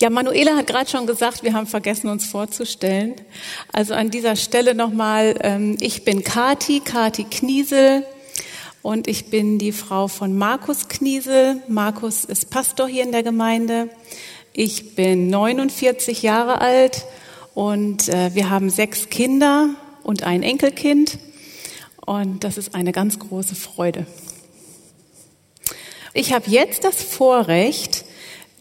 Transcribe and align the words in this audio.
Ja, 0.00 0.10
Manuela 0.10 0.56
hat 0.56 0.66
gerade 0.66 0.90
schon 0.90 1.06
gesagt, 1.06 1.44
wir 1.44 1.52
haben 1.52 1.68
vergessen, 1.68 2.08
uns 2.08 2.26
vorzustellen. 2.26 3.14
Also 3.72 3.94
an 3.94 4.10
dieser 4.10 4.34
Stelle 4.34 4.74
nochmal, 4.74 5.36
ähm, 5.40 5.76
ich 5.80 6.04
bin 6.04 6.24
Kati, 6.24 6.80
Kati 6.80 7.22
Kniesel 7.24 8.04
und 8.82 9.06
ich 9.06 9.26
bin 9.26 9.60
die 9.60 9.70
Frau 9.70 10.08
von 10.08 10.36
Markus 10.36 10.88
Kniesel. 10.88 11.62
Markus 11.68 12.24
ist 12.24 12.50
Pastor 12.50 12.88
hier 12.88 13.04
in 13.04 13.12
der 13.12 13.22
Gemeinde. 13.22 13.88
Ich 14.52 14.96
bin 14.96 15.28
49 15.30 16.22
Jahre 16.22 16.60
alt 16.60 17.04
und 17.54 18.08
äh, 18.08 18.34
wir 18.34 18.50
haben 18.50 18.70
sechs 18.70 19.10
Kinder 19.10 19.70
und 20.02 20.24
ein 20.24 20.42
Enkelkind 20.42 21.18
und 22.04 22.42
das 22.42 22.58
ist 22.58 22.74
eine 22.74 22.90
ganz 22.90 23.20
große 23.20 23.54
Freude. 23.54 24.06
Ich 26.12 26.32
habe 26.32 26.50
jetzt 26.50 26.82
das 26.84 27.00
Vorrecht, 27.00 28.03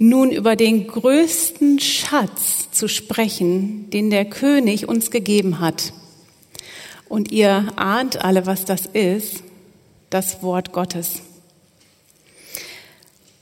nun 0.09 0.31
über 0.31 0.55
den 0.55 0.87
größten 0.87 1.79
Schatz 1.79 2.69
zu 2.71 2.89
sprechen, 2.89 3.89
den 3.89 4.09
der 4.09 4.25
König 4.25 4.89
uns 4.89 5.11
gegeben 5.11 5.59
hat. 5.59 5.93
Und 7.07 7.31
ihr 7.31 7.67
ahnt 7.77 8.23
alle, 8.23 8.45
was 8.45 8.65
das 8.65 8.85
ist, 8.85 9.43
das 10.09 10.43
Wort 10.43 10.73
Gottes. 10.73 11.21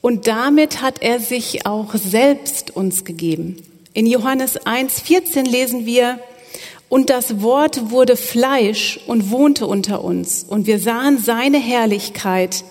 Und 0.02 0.28
damit 0.28 0.82
hat 0.82 1.02
er 1.02 1.20
sich 1.20 1.66
auch 1.66 1.96
selbst 1.96 2.76
uns 2.76 3.06
gegeben. 3.06 3.58
In 3.94 4.06
Johannes 4.06 4.60
1.14 4.60 5.50
lesen 5.50 5.86
wir, 5.86 6.20
und 6.90 7.10
das 7.10 7.42
Wort 7.42 7.90
wurde 7.90 8.18
Fleisch 8.18 9.00
und 9.08 9.32
wohnte 9.32 9.66
unter 9.66 10.04
uns, 10.04 10.44
und 10.44 10.68
wir 10.68 10.78
sahen 10.78 11.18
seine 11.18 11.60
Herrlichkeit, 11.60 12.64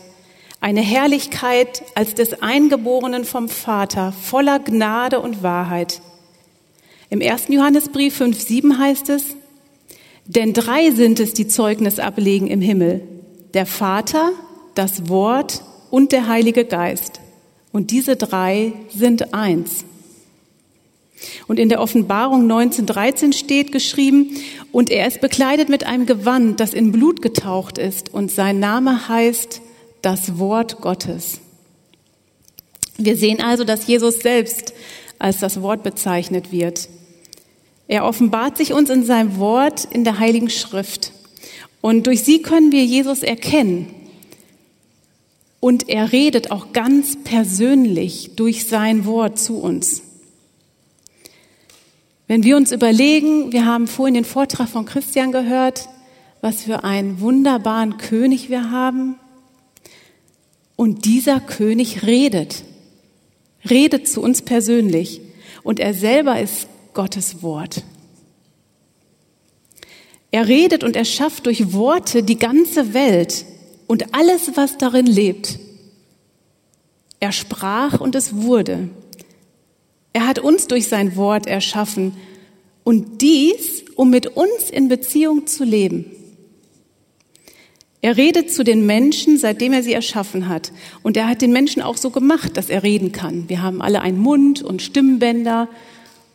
eine 0.61 0.83
Herrlichkeit 0.83 1.83
als 1.95 2.15
des 2.15 2.43
Eingeborenen 2.43 3.25
vom 3.25 3.49
Vater, 3.49 4.13
voller 4.13 4.59
Gnade 4.59 5.21
und 5.21 5.43
Wahrheit. 5.43 6.03
Im 7.09 7.21
ersten 7.21 7.53
Johannesbrief 7.53 8.21
5,7 8.21 8.79
heißt 8.79 9.09
es, 9.09 9.37
denn 10.27 10.53
drei 10.53 10.91
sind 10.91 11.19
es, 11.19 11.35
die 11.35 11.49
Zeugnis 11.49 11.99
ablegen 11.99 12.47
im 12.47 12.61
Himmel. 12.61 13.03
Der 13.55 13.67
Vater, 13.67 14.31
das 14.77 15.09
Wort 15.09 15.63
und 15.91 16.13
der 16.13 16.29
Heilige 16.29 16.65
Geist. 16.65 17.21
Und 17.73 17.91
diese 17.91 18.15
drei 18.15 18.73
sind 18.95 19.35
eins. 19.35 19.85
Und 21.49 21.59
in 21.59 21.69
der 21.69 21.81
Offenbarung 21.81 22.51
19.13 22.51 23.33
steht 23.33 23.73
geschrieben, 23.73 24.37
und 24.73 24.89
er 24.89 25.09
ist 25.09 25.21
bekleidet 25.21 25.69
mit 25.69 25.85
einem 25.85 26.07
Gewand, 26.07 26.61
das 26.61 26.75
in 26.75 26.93
Blut 26.93 27.23
getaucht 27.23 27.77
ist, 27.77 28.15
und 28.15 28.31
sein 28.31 28.61
Name 28.61 29.09
heißt 29.09 29.61
das 30.03 30.39
Wort 30.39 30.81
Gottes. 30.81 31.41
Wir 32.97 33.17
sehen 33.17 33.41
also, 33.41 33.65
dass 33.65 33.87
Jesus 33.87 34.21
selbst 34.21 34.75
als 35.19 35.39
das 35.39 35.63
Wort 35.63 35.83
bezeichnet 35.83 36.53
wird. 36.53 36.89
Er 37.89 38.05
offenbart 38.05 38.57
sich 38.57 38.73
uns 38.73 38.91
in 38.91 39.05
seinem 39.05 39.39
Wort 39.39 39.85
in 39.85 40.05
der 40.05 40.19
Heiligen 40.19 40.51
Schrift. 40.51 41.13
Und 41.81 42.07
durch 42.07 42.23
sie 42.23 42.43
können 42.43 42.73
wir 42.73 42.85
Jesus 42.85 43.23
erkennen. 43.23 43.95
Und 45.61 45.89
er 45.89 46.13
redet 46.13 46.51
auch 46.51 46.73
ganz 46.73 47.23
persönlich 47.23 48.37
durch 48.37 48.67
sein 48.67 49.05
Wort 49.05 49.39
zu 49.39 49.59
uns. 49.61 50.03
Wenn 52.29 52.45
wir 52.45 52.57
uns 52.57 52.71
überlegen, 52.71 53.53
wir 53.53 53.67
haben 53.67 53.89
vorhin 53.89 54.15
den 54.15 54.25
Vortrag 54.25 54.69
von 54.69 54.87
Christian 54.87 55.33
gehört, 55.33 55.89
was 56.41 56.63
für 56.63 56.85
einen 56.85 57.21
wunderbaren 57.21 57.99
König 57.99 58.49
wir 58.49 58.71
haben, 58.71 59.17
und 60.81 61.05
dieser 61.05 61.41
König 61.41 62.07
redet, 62.07 62.65
redet 63.69 64.09
zu 64.09 64.23
uns 64.23 64.41
persönlich. 64.41 65.21
Und 65.63 65.79
er 65.79 65.93
selber 65.93 66.41
ist 66.41 66.69
Gottes 66.95 67.43
Wort. 67.43 67.85
Er 70.31 70.49
redet 70.49 70.83
und 70.83 70.97
erschafft 70.97 71.45
durch 71.45 71.75
Worte 71.75 72.23
die 72.23 72.39
ganze 72.39 72.95
Welt 72.95 73.45
und 73.89 74.15
alles, 74.15 74.53
was 74.55 74.79
darin 74.79 75.05
lebt. 75.05 75.59
Er 77.19 77.33
sprach 77.33 78.01
und 78.01 78.15
es 78.15 78.37
wurde. 78.37 78.89
Er 80.15 80.27
hat 80.27 80.39
uns 80.39 80.67
durch 80.67 80.89
sein 80.89 81.15
Wort 81.15 81.47
erschaffen 81.47 82.17
und 82.85 83.21
dies, 83.21 83.85
um 83.97 84.09
mit 84.09 84.29
uns 84.29 84.71
in 84.73 84.89
Beziehung 84.89 85.47
zu 85.47 85.63
leben. 85.63 86.07
Er 88.03 88.17
redet 88.17 88.51
zu 88.51 88.65
den 88.65 88.87
Menschen, 88.87 89.37
seitdem 89.37 89.75
er 89.75 89.83
sie 89.83 89.93
erschaffen 89.93 90.49
hat. 90.49 90.73
Und 91.03 91.17
er 91.17 91.29
hat 91.29 91.43
den 91.43 91.53
Menschen 91.53 91.83
auch 91.83 91.99
so 91.99 92.11
gemacht, 92.11 92.57
dass 92.57 92.71
er 92.71 92.83
reden 92.83 93.13
kann. 93.13 93.49
Wir 93.49 93.63
haben 93.63 93.83
alle 93.83 94.01
einen 94.01 94.19
Mund 94.19 94.63
und 94.63 94.81
Stimmbänder 94.81 95.69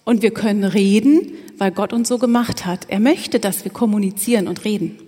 und 0.03 0.21
wir 0.21 0.31
können 0.31 0.63
reden, 0.63 1.31
weil 1.57 1.71
Gott 1.71 1.91
uns 1.91 2.07
so 2.07 2.19
gemacht 2.19 2.65
hat. 2.65 2.85
Er 2.89 2.99
möchte, 2.99 3.39
dass 3.39 3.63
wir 3.65 3.71
kommunizieren 3.71 4.47
und 4.47 4.63
reden. 4.63 4.99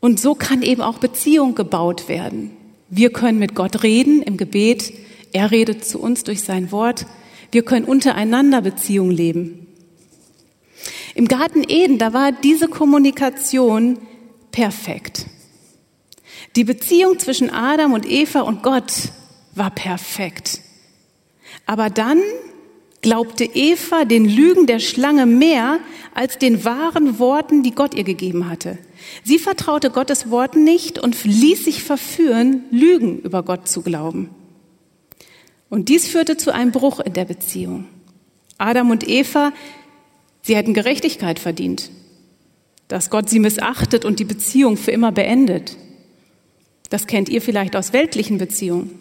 Und 0.00 0.18
so 0.18 0.34
kann 0.34 0.62
eben 0.62 0.80
auch 0.80 0.98
Beziehung 0.98 1.54
gebaut 1.54 2.08
werden. 2.08 2.50
Wir 2.88 3.10
können 3.10 3.38
mit 3.38 3.54
Gott 3.54 3.82
reden 3.82 4.22
im 4.22 4.38
Gebet. 4.38 4.92
Er 5.32 5.50
redet 5.50 5.84
zu 5.84 6.00
uns 6.00 6.24
durch 6.24 6.42
sein 6.42 6.72
Wort. 6.72 7.06
Wir 7.50 7.62
können 7.62 7.84
untereinander 7.84 8.62
Beziehung 8.62 9.10
leben. 9.10 9.66
Im 11.14 11.28
Garten 11.28 11.62
Eden, 11.68 11.98
da 11.98 12.14
war 12.14 12.32
diese 12.32 12.68
Kommunikation 12.68 13.98
perfekt. 14.52 15.26
Die 16.54 16.64
Beziehung 16.64 17.18
zwischen 17.18 17.50
Adam 17.50 17.92
und 17.92 18.08
Eva 18.08 18.42
und 18.42 18.62
Gott 18.62 18.92
war 19.54 19.70
perfekt. 19.70 20.60
Aber 21.66 21.90
dann 21.90 22.20
glaubte 23.00 23.44
Eva 23.44 24.04
den 24.04 24.28
Lügen 24.28 24.66
der 24.66 24.78
Schlange 24.78 25.26
mehr 25.26 25.80
als 26.14 26.38
den 26.38 26.64
wahren 26.64 27.18
Worten, 27.18 27.62
die 27.62 27.74
Gott 27.74 27.94
ihr 27.94 28.04
gegeben 28.04 28.48
hatte. 28.48 28.78
Sie 29.24 29.38
vertraute 29.38 29.90
Gottes 29.90 30.30
Worten 30.30 30.62
nicht 30.62 30.98
und 30.98 31.24
ließ 31.24 31.64
sich 31.64 31.82
verführen, 31.82 32.64
Lügen 32.70 33.18
über 33.20 33.42
Gott 33.42 33.68
zu 33.68 33.82
glauben. 33.82 34.30
Und 35.68 35.88
dies 35.88 36.06
führte 36.06 36.36
zu 36.36 36.52
einem 36.52 36.70
Bruch 36.70 37.00
in 37.00 37.14
der 37.14 37.24
Beziehung. 37.24 37.86
Adam 38.58 38.90
und 38.90 39.08
Eva, 39.08 39.52
sie 40.42 40.54
hätten 40.54 40.74
Gerechtigkeit 40.74 41.38
verdient 41.38 41.90
dass 42.92 43.08
Gott 43.08 43.30
sie 43.30 43.38
missachtet 43.38 44.04
und 44.04 44.20
die 44.20 44.26
Beziehung 44.26 44.76
für 44.76 44.90
immer 44.90 45.12
beendet. 45.12 45.78
Das 46.90 47.06
kennt 47.06 47.30
ihr 47.30 47.40
vielleicht 47.40 47.74
aus 47.74 47.94
weltlichen 47.94 48.36
Beziehungen. 48.36 48.98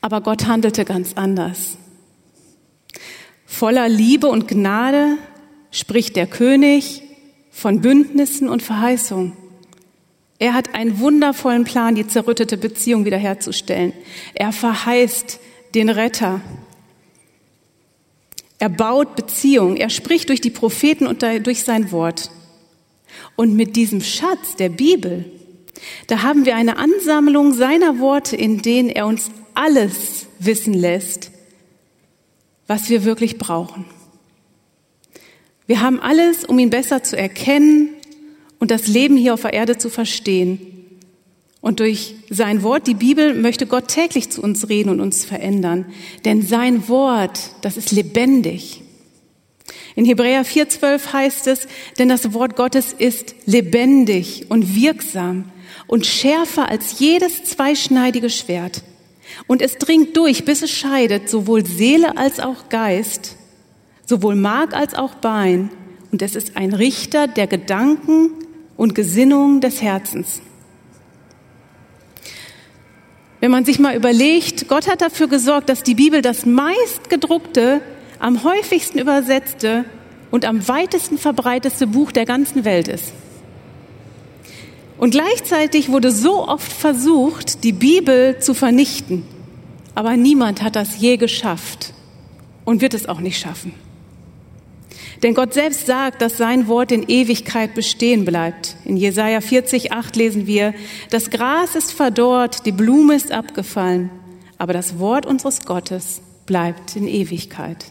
Aber 0.00 0.20
Gott 0.20 0.46
handelte 0.46 0.84
ganz 0.84 1.14
anders. 1.14 1.76
Voller 3.44 3.88
Liebe 3.88 4.28
und 4.28 4.46
Gnade 4.46 5.18
spricht 5.72 6.14
der 6.14 6.28
König 6.28 7.02
von 7.50 7.80
Bündnissen 7.80 8.48
und 8.48 8.62
Verheißung. 8.62 9.32
Er 10.38 10.54
hat 10.54 10.76
einen 10.76 11.00
wundervollen 11.00 11.64
Plan, 11.64 11.96
die 11.96 12.06
zerrüttete 12.06 12.56
Beziehung 12.56 13.04
wiederherzustellen. 13.04 13.92
Er 14.32 14.52
verheißt 14.52 15.40
den 15.74 15.88
Retter, 15.88 16.40
er 18.66 18.70
baut 18.70 19.14
Beziehungen. 19.14 19.76
Er 19.76 19.90
spricht 19.90 20.28
durch 20.28 20.40
die 20.40 20.50
Propheten 20.50 21.06
und 21.06 21.22
durch 21.22 21.62
sein 21.62 21.92
Wort. 21.92 22.32
Und 23.36 23.54
mit 23.54 23.76
diesem 23.76 24.00
Schatz 24.00 24.56
der 24.56 24.70
Bibel, 24.70 25.24
da 26.08 26.24
haben 26.24 26.46
wir 26.46 26.56
eine 26.56 26.76
Ansammlung 26.76 27.52
seiner 27.52 28.00
Worte, 28.00 28.34
in 28.34 28.62
denen 28.62 28.88
er 28.88 29.06
uns 29.06 29.30
alles 29.54 30.26
wissen 30.40 30.74
lässt, 30.74 31.30
was 32.66 32.90
wir 32.90 33.04
wirklich 33.04 33.38
brauchen. 33.38 33.84
Wir 35.68 35.80
haben 35.80 36.00
alles, 36.00 36.44
um 36.44 36.58
ihn 36.58 36.70
besser 36.70 37.04
zu 37.04 37.16
erkennen 37.16 37.90
und 38.58 38.72
das 38.72 38.88
Leben 38.88 39.16
hier 39.16 39.34
auf 39.34 39.42
der 39.42 39.52
Erde 39.52 39.78
zu 39.78 39.90
verstehen. 39.90 40.75
Und 41.66 41.80
durch 41.80 42.14
sein 42.30 42.62
Wort, 42.62 42.86
die 42.86 42.94
Bibel, 42.94 43.34
möchte 43.34 43.66
Gott 43.66 43.88
täglich 43.88 44.30
zu 44.30 44.40
uns 44.40 44.68
reden 44.68 44.88
und 44.88 45.00
uns 45.00 45.24
verändern. 45.24 45.84
Denn 46.24 46.42
sein 46.42 46.88
Wort, 46.88 47.40
das 47.60 47.76
ist 47.76 47.90
lebendig. 47.90 48.84
In 49.96 50.04
Hebräer 50.04 50.46
4.12 50.46 51.12
heißt 51.12 51.48
es, 51.48 51.66
denn 51.98 52.08
das 52.08 52.32
Wort 52.32 52.54
Gottes 52.54 52.92
ist 52.96 53.34
lebendig 53.46 54.46
und 54.48 54.76
wirksam 54.76 55.50
und 55.88 56.06
schärfer 56.06 56.68
als 56.68 57.00
jedes 57.00 57.42
zweischneidige 57.42 58.30
Schwert. 58.30 58.84
Und 59.48 59.60
es 59.60 59.76
dringt 59.76 60.16
durch, 60.16 60.44
bis 60.44 60.62
es 60.62 60.70
scheidet, 60.70 61.28
sowohl 61.28 61.66
Seele 61.66 62.16
als 62.16 62.38
auch 62.38 62.68
Geist, 62.68 63.34
sowohl 64.04 64.36
Mark 64.36 64.72
als 64.72 64.94
auch 64.94 65.16
Bein. 65.16 65.70
Und 66.12 66.22
es 66.22 66.36
ist 66.36 66.56
ein 66.56 66.72
Richter 66.72 67.26
der 67.26 67.48
Gedanken 67.48 68.30
und 68.76 68.94
Gesinnungen 68.94 69.60
des 69.60 69.82
Herzens. 69.82 70.42
Wenn 73.40 73.50
man 73.50 73.64
sich 73.64 73.78
mal 73.78 73.94
überlegt, 73.94 74.68
Gott 74.68 74.88
hat 74.88 75.02
dafür 75.02 75.28
gesorgt, 75.28 75.68
dass 75.68 75.82
die 75.82 75.94
Bibel 75.94 76.22
das 76.22 76.46
meistgedruckte, 76.46 77.80
am 78.18 78.44
häufigsten 78.44 78.98
übersetzte 78.98 79.84
und 80.30 80.44
am 80.44 80.66
weitesten 80.68 81.18
verbreiteste 81.18 81.86
Buch 81.86 82.12
der 82.12 82.24
ganzen 82.24 82.64
Welt 82.64 82.88
ist. 82.88 83.12
Und 84.98 85.10
gleichzeitig 85.10 85.90
wurde 85.90 86.10
so 86.10 86.48
oft 86.48 86.72
versucht, 86.72 87.64
die 87.64 87.72
Bibel 87.72 88.38
zu 88.38 88.54
vernichten. 88.54 89.24
aber 89.94 90.14
niemand 90.16 90.62
hat 90.62 90.76
das 90.76 91.00
je 91.00 91.16
geschafft 91.16 91.94
und 92.66 92.82
wird 92.82 92.92
es 92.92 93.08
auch 93.08 93.20
nicht 93.20 93.40
schaffen. 93.40 93.72
Denn 95.22 95.34
Gott 95.34 95.54
selbst 95.54 95.86
sagt, 95.86 96.20
dass 96.20 96.36
sein 96.36 96.68
Wort 96.68 96.92
in 96.92 97.08
Ewigkeit 97.08 97.74
bestehen 97.74 98.24
bleibt. 98.24 98.76
In 98.84 98.96
Jesaja 98.96 99.40
40, 99.40 99.92
8 99.92 100.16
lesen 100.16 100.46
wir, 100.46 100.74
das 101.10 101.30
Gras 101.30 101.74
ist 101.74 101.92
verdorrt, 101.92 102.66
die 102.66 102.72
Blume 102.72 103.14
ist 103.14 103.32
abgefallen, 103.32 104.10
aber 104.58 104.72
das 104.72 104.98
Wort 104.98 105.26
unseres 105.26 105.64
Gottes 105.64 106.20
bleibt 106.44 106.96
in 106.96 107.08
Ewigkeit. 107.08 107.86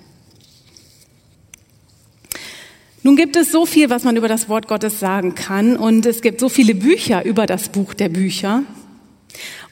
Nun 3.05 3.15
gibt 3.15 3.35
es 3.35 3.51
so 3.51 3.67
viel, 3.67 3.91
was 3.91 4.03
man 4.03 4.15
über 4.15 4.27
das 4.27 4.49
Wort 4.49 4.67
Gottes 4.67 4.99
sagen 4.99 5.35
kann 5.35 5.77
und 5.77 6.07
es 6.07 6.21
gibt 6.21 6.39
so 6.39 6.49
viele 6.49 6.73
Bücher 6.73 7.23
über 7.23 7.45
das 7.45 7.69
Buch 7.69 7.93
der 7.93 8.09
Bücher. 8.09 8.63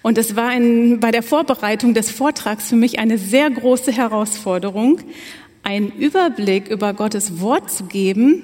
Und 0.04 0.18
es 0.18 0.36
war 0.36 0.50
ein, 0.50 1.00
bei 1.00 1.12
der 1.12 1.24
Vorbereitung 1.24 1.94
des 1.94 2.12
Vortrags 2.12 2.68
für 2.68 2.76
mich 2.76 3.00
eine 3.00 3.18
sehr 3.18 3.50
große 3.50 3.92
Herausforderung, 3.92 5.00
einen 5.64 5.92
Überblick 5.92 6.70
über 6.70 6.94
Gottes 6.94 7.40
Wort 7.40 7.72
zu 7.72 7.86
geben 7.86 8.44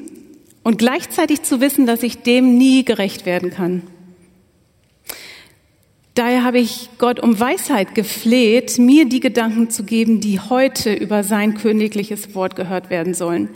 und 0.63 0.77
gleichzeitig 0.77 1.43
zu 1.43 1.61
wissen, 1.61 1.85
dass 1.85 2.03
ich 2.03 2.23
dem 2.23 2.57
nie 2.57 2.83
gerecht 2.83 3.25
werden 3.25 3.51
kann. 3.51 3.83
Daher 6.15 6.43
habe 6.43 6.59
ich 6.59 6.89
Gott 6.97 7.19
um 7.19 7.39
Weisheit 7.39 7.95
gefleht, 7.95 8.77
mir 8.77 9.07
die 9.07 9.21
Gedanken 9.21 9.69
zu 9.69 9.83
geben, 9.83 10.19
die 10.19 10.39
heute 10.39 10.93
über 10.93 11.23
sein 11.23 11.53
königliches 11.53 12.35
Wort 12.35 12.55
gehört 12.55 12.89
werden 12.89 13.13
sollen. 13.13 13.49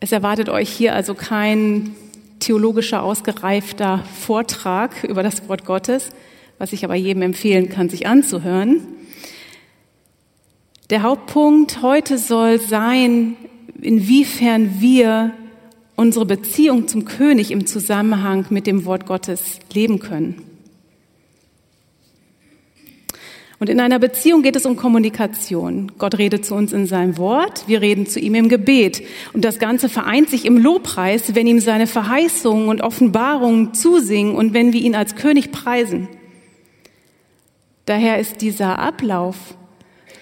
Es 0.00 0.12
erwartet 0.12 0.48
euch 0.48 0.68
hier 0.68 0.94
also 0.94 1.14
kein 1.14 1.94
theologischer 2.38 3.02
ausgereifter 3.02 4.04
Vortrag 4.20 5.04
über 5.04 5.22
das 5.22 5.48
Wort 5.48 5.64
Gottes, 5.64 6.10
was 6.58 6.72
ich 6.72 6.84
aber 6.84 6.94
jedem 6.94 7.22
empfehlen 7.22 7.68
kann, 7.68 7.88
sich 7.88 8.06
anzuhören. 8.06 8.80
Der 10.90 11.02
Hauptpunkt 11.02 11.82
heute 11.82 12.16
soll 12.16 12.58
sein, 12.58 13.36
inwiefern 13.78 14.80
wir 14.80 15.34
unsere 15.96 16.24
Beziehung 16.24 16.88
zum 16.88 17.04
König 17.04 17.50
im 17.50 17.66
Zusammenhang 17.66 18.46
mit 18.48 18.66
dem 18.66 18.86
Wort 18.86 19.04
Gottes 19.04 19.60
leben 19.74 19.98
können. 19.98 20.42
Und 23.58 23.68
in 23.68 23.80
einer 23.80 23.98
Beziehung 23.98 24.42
geht 24.42 24.56
es 24.56 24.64
um 24.64 24.76
Kommunikation. 24.76 25.92
Gott 25.98 26.16
redet 26.16 26.46
zu 26.46 26.54
uns 26.54 26.72
in 26.72 26.86
seinem 26.86 27.18
Wort, 27.18 27.64
wir 27.66 27.82
reden 27.82 28.06
zu 28.06 28.18
ihm 28.18 28.34
im 28.36 28.48
Gebet. 28.48 29.02
Und 29.34 29.44
das 29.44 29.58
Ganze 29.58 29.90
vereint 29.90 30.30
sich 30.30 30.46
im 30.46 30.56
Lobpreis, 30.56 31.34
wenn 31.34 31.46
ihm 31.46 31.60
seine 31.60 31.86
Verheißungen 31.86 32.68
und 32.68 32.80
Offenbarungen 32.80 33.74
zusingen 33.74 34.36
und 34.36 34.54
wenn 34.54 34.72
wir 34.72 34.80
ihn 34.80 34.94
als 34.94 35.16
König 35.16 35.52
preisen. 35.52 36.08
Daher 37.84 38.18
ist 38.18 38.40
dieser 38.40 38.78
Ablauf 38.78 39.57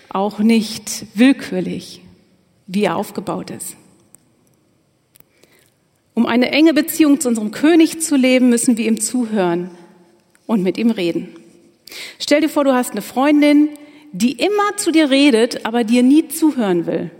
auch 0.08 0.38
nicht 0.38 1.06
willkürlich, 1.14 2.03
wie 2.67 2.85
er 2.85 2.97
aufgebaut 2.97 3.50
ist. 3.50 3.76
Um 6.14 6.26
eine 6.26 6.50
enge 6.50 6.73
Beziehung 6.73 7.20
zu 7.20 7.29
unserem 7.29 7.50
König 7.50 8.00
zu 8.00 8.17
leben, 8.17 8.49
müssen 8.49 8.79
wir 8.79 8.87
ihm 8.87 9.00
zuhören 9.00 9.70
und 10.47 10.62
mit 10.62 10.79
ihm 10.79 10.91
reden. 10.91 11.29
Stell 12.19 12.41
dir 12.41 12.49
vor, 12.49 12.64
du 12.64 12.73
hast 12.73 12.93
eine 12.93 13.03
Freundin, 13.03 13.69
die 14.12 14.32
immer 14.32 14.76
zu 14.76 14.93
dir 14.93 15.11
redet, 15.11 15.67
aber 15.67 15.85
dir 15.85 16.03
nie 16.03 16.29
zuhören 16.29 16.87
will. 16.87 17.11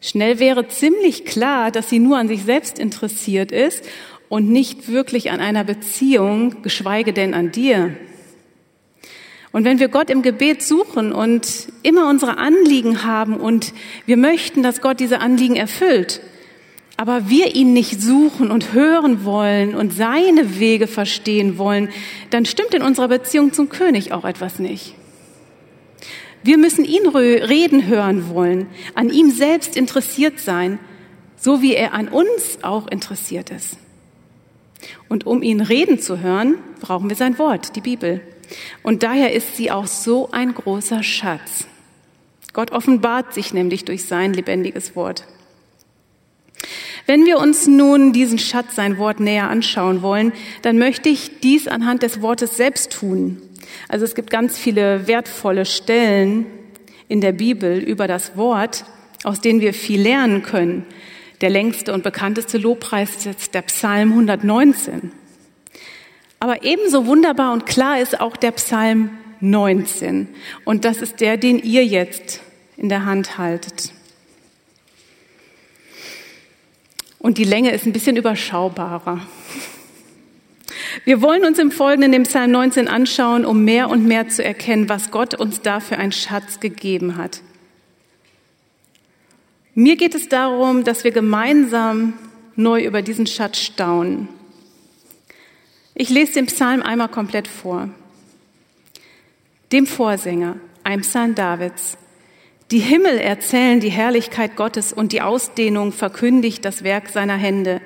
Schnell 0.00 0.38
wäre 0.38 0.68
ziemlich 0.68 1.24
klar, 1.24 1.70
dass 1.70 1.88
sie 1.88 1.98
nur 1.98 2.18
an 2.18 2.28
sich 2.28 2.42
selbst 2.42 2.78
interessiert 2.78 3.52
ist 3.52 3.84
und 4.28 4.50
nicht 4.50 4.88
wirklich 4.88 5.30
an 5.30 5.40
einer 5.40 5.64
Beziehung, 5.64 6.62
geschweige 6.62 7.12
denn 7.12 7.32
an 7.32 7.52
dir. 7.52 7.96
Und 9.54 9.64
wenn 9.64 9.78
wir 9.78 9.86
Gott 9.86 10.10
im 10.10 10.22
Gebet 10.22 10.64
suchen 10.64 11.12
und 11.12 11.68
immer 11.84 12.10
unsere 12.10 12.38
Anliegen 12.38 13.04
haben 13.04 13.36
und 13.36 13.72
wir 14.04 14.16
möchten, 14.16 14.64
dass 14.64 14.80
Gott 14.80 14.98
diese 14.98 15.20
Anliegen 15.20 15.54
erfüllt, 15.54 16.20
aber 16.96 17.30
wir 17.30 17.54
ihn 17.54 17.72
nicht 17.72 18.02
suchen 18.02 18.50
und 18.50 18.72
hören 18.72 19.24
wollen 19.24 19.76
und 19.76 19.92
seine 19.92 20.58
Wege 20.58 20.88
verstehen 20.88 21.56
wollen, 21.56 21.88
dann 22.30 22.46
stimmt 22.46 22.74
in 22.74 22.82
unserer 22.82 23.06
Beziehung 23.06 23.52
zum 23.52 23.68
König 23.68 24.10
auch 24.10 24.24
etwas 24.24 24.58
nicht. 24.58 24.96
Wir 26.42 26.58
müssen 26.58 26.84
ihn 26.84 27.06
reden 27.06 27.86
hören 27.86 28.28
wollen, 28.30 28.66
an 28.96 29.08
ihm 29.08 29.30
selbst 29.30 29.76
interessiert 29.76 30.40
sein, 30.40 30.80
so 31.36 31.62
wie 31.62 31.76
er 31.76 31.94
an 31.94 32.08
uns 32.08 32.58
auch 32.62 32.88
interessiert 32.88 33.50
ist. 33.50 33.76
Und 35.08 35.28
um 35.28 35.44
ihn 35.44 35.60
reden 35.60 36.00
zu 36.00 36.18
hören, 36.18 36.56
brauchen 36.80 37.08
wir 37.08 37.16
sein 37.16 37.38
Wort, 37.38 37.76
die 37.76 37.80
Bibel. 37.82 38.20
Und 38.82 39.02
daher 39.02 39.32
ist 39.32 39.56
sie 39.56 39.70
auch 39.70 39.86
so 39.86 40.30
ein 40.30 40.54
großer 40.54 41.02
Schatz. 41.02 41.66
Gott 42.52 42.70
offenbart 42.70 43.34
sich 43.34 43.52
nämlich 43.52 43.84
durch 43.84 44.04
sein 44.04 44.32
lebendiges 44.32 44.94
Wort. 44.94 45.26
Wenn 47.06 47.26
wir 47.26 47.38
uns 47.38 47.66
nun 47.66 48.12
diesen 48.12 48.38
Schatz, 48.38 48.76
sein 48.76 48.96
Wort 48.96 49.20
näher 49.20 49.50
anschauen 49.50 50.00
wollen, 50.00 50.32
dann 50.62 50.78
möchte 50.78 51.08
ich 51.08 51.40
dies 51.40 51.68
anhand 51.68 52.02
des 52.02 52.22
Wortes 52.22 52.56
selbst 52.56 52.92
tun. 52.92 53.42
Also 53.88 54.04
es 54.04 54.14
gibt 54.14 54.30
ganz 54.30 54.56
viele 54.56 55.06
wertvolle 55.06 55.66
Stellen 55.66 56.46
in 57.08 57.20
der 57.20 57.32
Bibel 57.32 57.78
über 57.78 58.06
das 58.06 58.36
Wort, 58.36 58.84
aus 59.24 59.40
denen 59.40 59.60
wir 59.60 59.74
viel 59.74 60.00
lernen 60.00 60.42
können. 60.42 60.86
Der 61.40 61.50
längste 61.50 61.92
und 61.92 62.02
bekannteste 62.02 62.56
Lobpreis 62.56 63.26
ist 63.26 63.54
der 63.54 63.62
Psalm 63.62 64.10
119. 64.10 65.12
Aber 66.44 66.62
ebenso 66.62 67.06
wunderbar 67.06 67.54
und 67.54 67.64
klar 67.64 68.02
ist 68.02 68.20
auch 68.20 68.36
der 68.36 68.50
Psalm 68.50 69.08
19. 69.40 70.28
Und 70.66 70.84
das 70.84 70.98
ist 70.98 71.22
der, 71.22 71.38
den 71.38 71.58
ihr 71.58 71.86
jetzt 71.86 72.42
in 72.76 72.90
der 72.90 73.06
Hand 73.06 73.38
haltet. 73.38 73.94
Und 77.18 77.38
die 77.38 77.44
Länge 77.44 77.70
ist 77.70 77.86
ein 77.86 77.94
bisschen 77.94 78.18
überschaubarer. 78.18 79.26
Wir 81.06 81.22
wollen 81.22 81.46
uns 81.46 81.58
im 81.58 81.70
Folgenden 81.70 82.12
den 82.12 82.24
Psalm 82.24 82.50
19 82.50 82.88
anschauen, 82.88 83.46
um 83.46 83.64
mehr 83.64 83.88
und 83.88 84.04
mehr 84.04 84.28
zu 84.28 84.44
erkennen, 84.44 84.90
was 84.90 85.10
Gott 85.10 85.32
uns 85.32 85.62
da 85.62 85.80
für 85.80 85.96
einen 85.96 86.12
Schatz 86.12 86.60
gegeben 86.60 87.16
hat. 87.16 87.40
Mir 89.74 89.96
geht 89.96 90.14
es 90.14 90.28
darum, 90.28 90.84
dass 90.84 91.04
wir 91.04 91.10
gemeinsam 91.10 92.12
neu 92.54 92.84
über 92.84 93.00
diesen 93.00 93.26
Schatz 93.26 93.60
staunen. 93.60 94.28
Ich 95.96 96.08
lese 96.08 96.32
den 96.32 96.46
Psalm 96.46 96.82
einmal 96.82 97.08
komplett 97.08 97.46
vor. 97.46 97.88
Dem 99.70 99.86
Vorsänger, 99.86 100.56
einem 100.82 101.02
Psalm 101.02 101.36
Davids. 101.36 101.96
Die 102.72 102.80
Himmel 102.80 103.18
erzählen 103.18 103.78
die 103.78 103.90
Herrlichkeit 103.90 104.56
Gottes 104.56 104.92
und 104.92 105.12
die 105.12 105.22
Ausdehnung 105.22 105.92
verkündigt 105.92 106.64
das 106.64 106.82
Werk 106.82 107.10
seiner 107.10 107.36
Hände. 107.36 107.80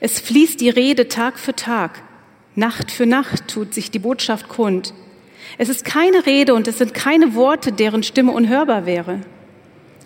Es 0.00 0.20
fließt 0.20 0.60
die 0.60 0.68
Rede 0.68 1.08
Tag 1.08 1.38
für 1.38 1.54
Tag. 1.54 2.02
Nacht 2.56 2.90
für 2.90 3.06
Nacht 3.06 3.48
tut 3.48 3.72
sich 3.72 3.90
die 3.90 3.98
Botschaft 3.98 4.50
kund. 4.50 4.92
Es 5.56 5.70
ist 5.70 5.86
keine 5.86 6.26
Rede 6.26 6.52
und 6.52 6.68
es 6.68 6.76
sind 6.76 6.92
keine 6.92 7.34
Worte, 7.34 7.72
deren 7.72 8.02
Stimme 8.02 8.32
unhörbar 8.32 8.84
wäre. 8.84 9.20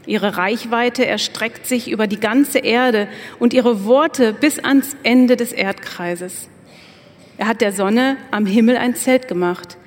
Ihre 0.07 0.37
Reichweite 0.37 1.05
erstreckt 1.05 1.67
sich 1.67 1.91
über 1.91 2.07
die 2.07 2.21
ganze 2.21 2.61
Erde 2.61 3.09
und 3.41 3.53
ihre 3.53 3.85
Worte 3.85 4.33
bis 4.33 4.61
ans 4.61 4.97
Ende 5.03 5.37
des 5.37 5.53
Erdkreises. 5.53 6.49
Er 7.39 7.47
hat 7.47 7.61
der 7.61 7.73
Sonne 7.73 8.17
am 8.33 8.47
Himmel 8.47 8.77
ein 8.77 8.95
Zelt 8.95 9.29
gemacht. 9.29 9.79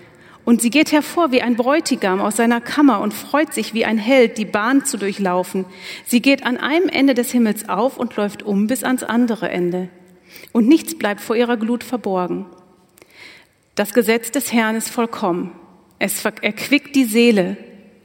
Und 0.43 0.62
sie 0.62 0.72
geht 0.72 0.91
hervor 0.91 1.31
wie 1.31 1.41
ein 1.41 1.55
Bräutigam 1.55 2.20
aus 2.20 2.38
seiner 2.38 2.62
Kammer 2.62 3.01
und 3.01 3.13
freut 3.13 3.53
sich 3.53 3.74
wie 3.74 3.86
ein 3.86 3.98
Held, 3.98 4.38
die 4.38 4.46
Bahn 4.46 4.86
zu 4.86 4.98
durchlaufen. 4.98 5.65
Sie 6.05 6.22
geht 6.22 6.46
an 6.46 6.58
einem 6.58 6.89
Ende 6.89 7.13
des 7.13 7.31
Himmels 7.31 7.70
auf 7.70 7.98
und 7.98 8.15
läuft 8.15 8.41
um 8.41 8.65
bis 8.67 8.84
ans 8.84 9.03
andere 9.03 9.50
Ende. 9.50 9.89
Und 10.51 10.67
nichts 10.67 10.98
bleibt 10.98 11.22
vor 11.22 11.36
ihrer 11.36 11.58
Glut 11.58 11.84
verborgen. 11.84 12.46
Das 13.75 13.93
Gesetz 13.93 14.31
des 14.31 14.51
Herrn 14.51 14.75
ist 14.75 14.89
vollkommen. 14.89 15.51
Es 16.00 16.25
erquickt 16.25 16.96
die 16.96 17.05
Seele. 17.05 17.58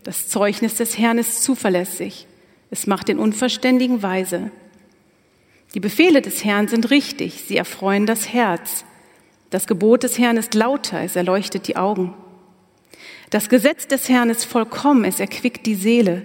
Das 0.02 0.28
Zeugnis 0.28 0.74
des 0.74 0.98
Herrn 0.98 1.18
ist 1.18 1.42
zuverlässig. 1.42 2.26
Es 2.70 2.86
macht 2.86 3.08
den 3.08 3.18
Unverständigen 3.18 4.02
weise. 4.02 4.50
Die 5.74 5.80
Befehle 5.80 6.20
des 6.20 6.44
Herrn 6.44 6.68
sind 6.68 6.90
richtig. 6.90 7.42
Sie 7.46 7.56
erfreuen 7.56 8.06
das 8.06 8.32
Herz. 8.32 8.84
Das 9.50 9.66
Gebot 9.66 10.02
des 10.02 10.18
Herrn 10.18 10.36
ist 10.36 10.54
lauter, 10.54 11.00
es 11.02 11.16
erleuchtet 11.16 11.68
die 11.68 11.76
Augen. 11.76 12.14
Das 13.30 13.48
Gesetz 13.48 13.86
des 13.86 14.08
Herrn 14.08 14.30
ist 14.30 14.44
vollkommen, 14.44 15.04
es 15.04 15.20
erquickt 15.20 15.66
die 15.66 15.74
Seele. 15.74 16.22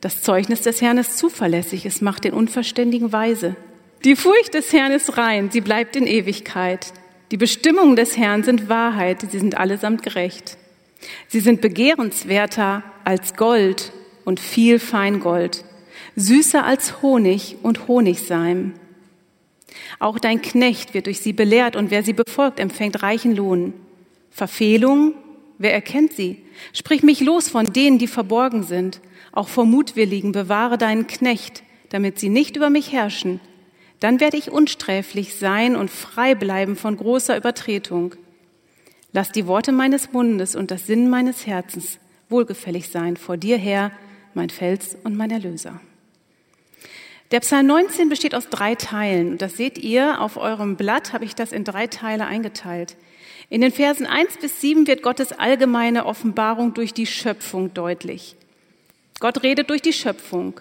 Das 0.00 0.22
Zeugnis 0.22 0.62
des 0.62 0.80
Herrn 0.80 0.98
ist 0.98 1.18
zuverlässig, 1.18 1.84
es 1.86 2.00
macht 2.00 2.24
den 2.24 2.32
Unverständigen 2.32 3.12
weise. 3.12 3.56
Die 4.04 4.16
Furcht 4.16 4.54
des 4.54 4.72
Herrn 4.72 4.92
ist 4.92 5.18
rein, 5.18 5.50
sie 5.50 5.60
bleibt 5.60 5.96
in 5.96 6.06
Ewigkeit. 6.06 6.92
Die 7.30 7.36
Bestimmungen 7.36 7.96
des 7.96 8.16
Herrn 8.16 8.42
sind 8.42 8.68
Wahrheit, 8.68 9.20
sie 9.30 9.38
sind 9.38 9.56
allesamt 9.56 10.02
gerecht. 10.02 10.56
Sie 11.28 11.40
sind 11.40 11.60
begehrenswerter 11.60 12.82
als 13.04 13.36
Gold 13.36 13.92
und 14.24 14.40
viel 14.40 14.78
Feingold, 14.78 15.64
süßer 16.16 16.64
als 16.64 17.02
Honig 17.02 17.56
und 17.62 17.88
Honigseim. 17.88 18.74
Auch 19.98 20.18
dein 20.18 20.42
Knecht 20.42 20.94
wird 20.94 21.06
durch 21.06 21.20
sie 21.20 21.32
belehrt 21.32 21.76
und 21.76 21.90
wer 21.90 22.02
sie 22.02 22.12
befolgt, 22.12 22.60
empfängt 22.60 23.02
reichen 23.02 23.34
Lohn. 23.34 23.74
Verfehlung 24.30 25.14
Wer 25.60 25.74
erkennt 25.74 26.14
sie? 26.14 26.42
Sprich 26.72 27.02
mich 27.02 27.20
los 27.20 27.50
von 27.50 27.66
denen, 27.66 27.98
die 27.98 28.06
verborgen 28.06 28.62
sind. 28.62 29.02
Auch 29.30 29.48
vor 29.48 29.66
Mutwilligen 29.66 30.32
bewahre 30.32 30.78
deinen 30.78 31.06
Knecht, 31.06 31.62
damit 31.90 32.18
sie 32.18 32.30
nicht 32.30 32.56
über 32.56 32.70
mich 32.70 32.92
herrschen. 32.92 33.40
Dann 34.00 34.20
werde 34.20 34.38
ich 34.38 34.50
unsträflich 34.50 35.34
sein 35.34 35.76
und 35.76 35.90
frei 35.90 36.34
bleiben 36.34 36.76
von 36.76 36.96
großer 36.96 37.36
Übertretung. 37.36 38.14
Lass 39.12 39.32
die 39.32 39.46
Worte 39.46 39.70
meines 39.70 40.14
Mundes 40.14 40.56
und 40.56 40.70
das 40.70 40.86
Sinn 40.86 41.10
meines 41.10 41.46
Herzens 41.46 41.98
wohlgefällig 42.30 42.88
sein 42.88 43.18
vor 43.18 43.36
dir, 43.36 43.58
Herr, 43.58 43.92
mein 44.32 44.48
Fels 44.48 44.96
und 45.04 45.14
mein 45.14 45.30
Erlöser. 45.30 45.78
Der 47.30 47.40
Psalm 47.40 47.66
19 47.66 48.08
besteht 48.08 48.34
aus 48.34 48.48
drei 48.48 48.74
Teilen. 48.74 49.38
Das 49.38 49.56
seht 49.56 49.78
ihr 49.78 50.20
auf 50.20 50.36
eurem 50.36 50.76
Blatt, 50.76 51.12
habe 51.12 51.24
ich 51.24 51.36
das 51.36 51.52
in 51.52 51.62
drei 51.62 51.86
Teile 51.86 52.26
eingeteilt. 52.26 52.96
In 53.48 53.60
den 53.60 53.70
Versen 53.70 54.06
1 54.06 54.38
bis 54.38 54.60
7 54.60 54.88
wird 54.88 55.02
Gottes 55.02 55.32
allgemeine 55.32 56.06
Offenbarung 56.06 56.74
durch 56.74 56.92
die 56.92 57.06
Schöpfung 57.06 57.72
deutlich. 57.72 58.34
Gott 59.20 59.44
redet 59.44 59.70
durch 59.70 59.82
die 59.82 59.92
Schöpfung. 59.92 60.60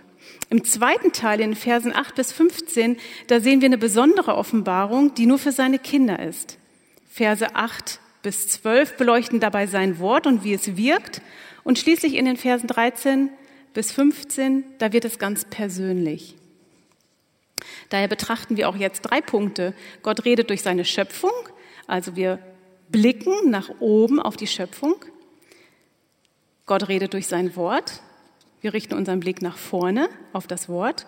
Im 0.51 0.63
zweiten 0.63 1.11
Teil, 1.11 1.39
in 1.39 1.51
den 1.51 1.55
Versen 1.55 1.95
8 1.95 2.13
bis 2.13 2.31
15, 2.31 2.97
da 3.27 3.39
sehen 3.39 3.61
wir 3.61 3.67
eine 3.67 3.77
besondere 3.79 4.35
Offenbarung, 4.35 5.15
die 5.15 5.25
nur 5.25 5.39
für 5.39 5.51
seine 5.51 5.79
Kinder 5.79 6.19
ist. 6.19 6.59
Verse 7.09 7.55
8 7.55 7.99
bis 8.21 8.47
12 8.47 8.95
beleuchten 8.97 9.39
dabei 9.39 9.65
sein 9.65 9.97
Wort 9.97 10.27
und 10.27 10.43
wie 10.43 10.53
es 10.53 10.77
wirkt. 10.77 11.21
Und 11.63 11.79
schließlich 11.79 12.13
in 12.13 12.25
den 12.25 12.37
Versen 12.37 12.67
13 12.67 13.29
bis 13.73 13.91
15, 13.91 14.63
da 14.77 14.93
wird 14.93 15.05
es 15.05 15.17
ganz 15.17 15.45
persönlich. 15.45 16.35
Daher 17.89 18.07
betrachten 18.07 18.57
wir 18.57 18.69
auch 18.69 18.75
jetzt 18.75 19.01
drei 19.01 19.21
Punkte. 19.21 19.73
Gott 20.03 20.25
redet 20.25 20.49
durch 20.49 20.61
seine 20.61 20.85
Schöpfung, 20.85 21.31
also 21.87 22.15
wir 22.15 22.39
blicken 22.89 23.49
nach 23.49 23.69
oben 23.79 24.19
auf 24.19 24.37
die 24.37 24.47
Schöpfung. 24.47 24.95
Gott 26.65 26.87
redet 26.87 27.13
durch 27.13 27.27
sein 27.27 27.55
Wort. 27.55 28.01
Wir 28.61 28.73
richten 28.73 28.93
unseren 28.93 29.19
Blick 29.19 29.41
nach 29.41 29.57
vorne 29.57 30.09
auf 30.33 30.47
das 30.47 30.69
Wort. 30.69 31.07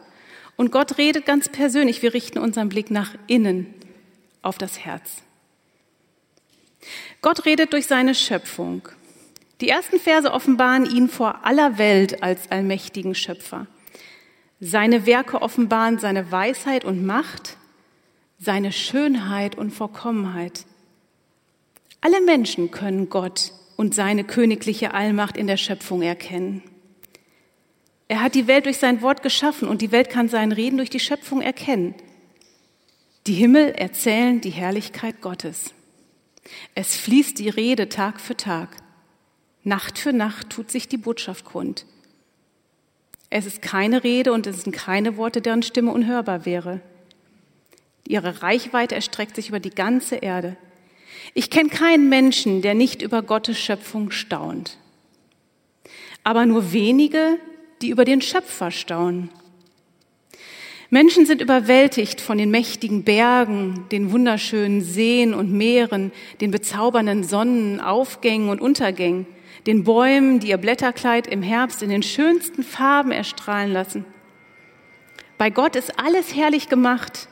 Und 0.55 0.71
Gott 0.71 0.97
redet 0.97 1.25
ganz 1.25 1.49
persönlich. 1.49 2.01
Wir 2.01 2.13
richten 2.13 2.39
unseren 2.39 2.69
Blick 2.69 2.91
nach 2.91 3.15
innen 3.27 3.73
auf 4.41 4.57
das 4.57 4.79
Herz. 4.79 5.21
Gott 7.21 7.45
redet 7.45 7.73
durch 7.73 7.87
seine 7.87 8.15
Schöpfung. 8.15 8.87
Die 9.59 9.69
ersten 9.69 9.99
Verse 9.99 10.31
offenbaren 10.31 10.85
ihn 10.85 11.07
vor 11.07 11.45
aller 11.45 11.77
Welt 11.77 12.23
als 12.23 12.49
allmächtigen 12.49 13.13
Schöpfer. 13.13 13.67
Seine 14.63 15.07
Werke 15.07 15.41
offenbaren 15.41 15.97
seine 15.97 16.31
Weisheit 16.31 16.85
und 16.85 17.03
Macht, 17.03 17.57
seine 18.37 18.71
Schönheit 18.71 19.57
und 19.57 19.71
Vollkommenheit. 19.71 20.67
Alle 21.99 22.21
Menschen 22.21 22.69
können 22.69 23.09
Gott 23.09 23.53
und 23.75 23.95
seine 23.95 24.23
königliche 24.23 24.93
Allmacht 24.93 25.35
in 25.35 25.47
der 25.47 25.57
Schöpfung 25.57 26.03
erkennen. 26.03 26.61
Er 28.07 28.21
hat 28.21 28.35
die 28.35 28.45
Welt 28.45 28.67
durch 28.67 28.77
sein 28.77 29.01
Wort 29.01 29.23
geschaffen 29.23 29.67
und 29.67 29.81
die 29.81 29.91
Welt 29.91 30.11
kann 30.11 30.29
sein 30.29 30.51
Reden 30.51 30.77
durch 30.77 30.91
die 30.91 30.99
Schöpfung 30.99 31.41
erkennen. 31.41 31.95
Die 33.25 33.33
Himmel 33.33 33.69
erzählen 33.69 34.41
die 34.41 34.51
Herrlichkeit 34.51 35.21
Gottes. 35.21 35.73
Es 36.75 36.95
fließt 36.97 37.39
die 37.39 37.49
Rede 37.49 37.89
Tag 37.89 38.21
für 38.21 38.37
Tag. 38.37 38.77
Nacht 39.63 39.97
für 39.97 40.13
Nacht 40.13 40.51
tut 40.51 40.69
sich 40.69 40.87
die 40.87 40.97
Botschaft 40.97 41.45
kund. 41.45 41.87
Es 43.33 43.45
ist 43.45 43.61
keine 43.61 44.03
Rede 44.03 44.33
und 44.33 44.45
es 44.45 44.63
sind 44.63 44.75
keine 44.75 45.15
Worte, 45.15 45.41
deren 45.41 45.63
Stimme 45.63 45.91
unhörbar 45.91 46.45
wäre. 46.45 46.81
Ihre 48.05 48.43
Reichweite 48.43 48.93
erstreckt 48.93 49.37
sich 49.37 49.47
über 49.47 49.61
die 49.61 49.69
ganze 49.69 50.17
Erde. 50.17 50.57
Ich 51.33 51.49
kenne 51.49 51.69
keinen 51.69 52.09
Menschen, 52.09 52.61
der 52.61 52.73
nicht 52.73 53.01
über 53.01 53.21
Gottes 53.21 53.57
Schöpfung 53.57 54.11
staunt. 54.11 54.77
Aber 56.25 56.45
nur 56.45 56.73
wenige, 56.73 57.37
die 57.81 57.89
über 57.89 58.03
den 58.03 58.21
Schöpfer 58.21 58.69
staunen. 58.69 59.29
Menschen 60.89 61.25
sind 61.25 61.41
überwältigt 61.41 62.19
von 62.19 62.37
den 62.37 62.51
mächtigen 62.51 63.05
Bergen, 63.05 63.85
den 63.93 64.11
wunderschönen 64.11 64.81
Seen 64.81 65.33
und 65.33 65.53
Meeren, 65.53 66.11
den 66.41 66.51
bezaubernden 66.51 67.23
Sonnenaufgängen 67.23 68.49
und 68.49 68.59
Untergängen, 68.59 69.25
den 69.67 69.83
Bäumen, 69.83 70.39
die 70.39 70.49
ihr 70.49 70.57
Blätterkleid 70.57 71.27
im 71.27 71.41
Herbst 71.41 71.83
in 71.83 71.89
den 71.89 72.03
schönsten 72.03 72.63
Farben 72.63 73.11
erstrahlen 73.11 73.71
lassen. 73.71 74.05
Bei 75.37 75.49
Gott 75.49 75.75
ist 75.75 75.99
alles 75.99 76.35
herrlich 76.35 76.69
gemacht 76.69 77.27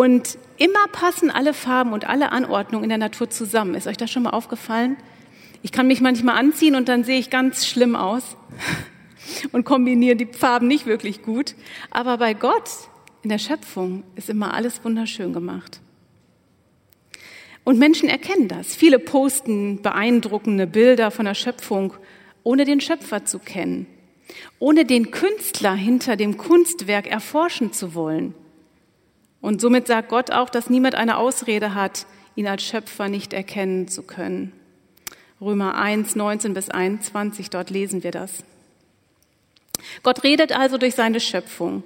Und 0.00 0.38
immer 0.56 0.88
passen 0.92 1.30
alle 1.30 1.52
Farben 1.52 1.92
und 1.92 2.08
alle 2.08 2.32
Anordnungen 2.32 2.84
in 2.84 2.88
der 2.88 2.96
Natur 2.96 3.28
zusammen. 3.28 3.74
Ist 3.74 3.86
euch 3.86 3.98
das 3.98 4.10
schon 4.10 4.22
mal 4.22 4.30
aufgefallen? 4.30 4.96
Ich 5.60 5.72
kann 5.72 5.86
mich 5.86 6.00
manchmal 6.00 6.38
anziehen 6.38 6.74
und 6.74 6.88
dann 6.88 7.04
sehe 7.04 7.18
ich 7.18 7.28
ganz 7.28 7.66
schlimm 7.66 7.96
aus 7.96 8.36
und 9.52 9.64
kombiniere 9.64 10.16
die 10.16 10.24
Farben 10.24 10.68
nicht 10.68 10.86
wirklich 10.86 11.22
gut. 11.22 11.54
Aber 11.90 12.16
bei 12.16 12.32
Gott 12.32 12.70
in 13.22 13.28
der 13.28 13.38
Schöpfung 13.38 14.04
ist 14.16 14.30
immer 14.30 14.54
alles 14.54 14.82
wunderschön 14.84 15.34
gemacht. 15.34 15.82
Und 17.70 17.78
Menschen 17.78 18.08
erkennen 18.08 18.48
das. 18.48 18.74
Viele 18.74 18.98
posten 18.98 19.80
beeindruckende 19.80 20.66
Bilder 20.66 21.12
von 21.12 21.24
der 21.24 21.34
Schöpfung, 21.34 21.92
ohne 22.42 22.64
den 22.64 22.80
Schöpfer 22.80 23.24
zu 23.24 23.38
kennen, 23.38 23.86
ohne 24.58 24.84
den 24.84 25.12
Künstler 25.12 25.74
hinter 25.74 26.16
dem 26.16 26.36
Kunstwerk 26.36 27.06
erforschen 27.06 27.72
zu 27.72 27.94
wollen. 27.94 28.34
Und 29.40 29.60
somit 29.60 29.86
sagt 29.86 30.08
Gott 30.08 30.32
auch, 30.32 30.50
dass 30.50 30.68
niemand 30.68 30.96
eine 30.96 31.16
Ausrede 31.16 31.72
hat, 31.72 32.06
ihn 32.34 32.48
als 32.48 32.64
Schöpfer 32.64 33.08
nicht 33.08 33.32
erkennen 33.32 33.86
zu 33.86 34.02
können. 34.02 34.50
Römer 35.40 35.76
1, 35.76 36.16
19 36.16 36.54
bis 36.54 36.70
21, 36.70 37.50
dort 37.50 37.70
lesen 37.70 38.02
wir 38.02 38.10
das. 38.10 38.42
Gott 40.02 40.24
redet 40.24 40.50
also 40.50 40.76
durch 40.76 40.96
seine 40.96 41.20
Schöpfung. 41.20 41.84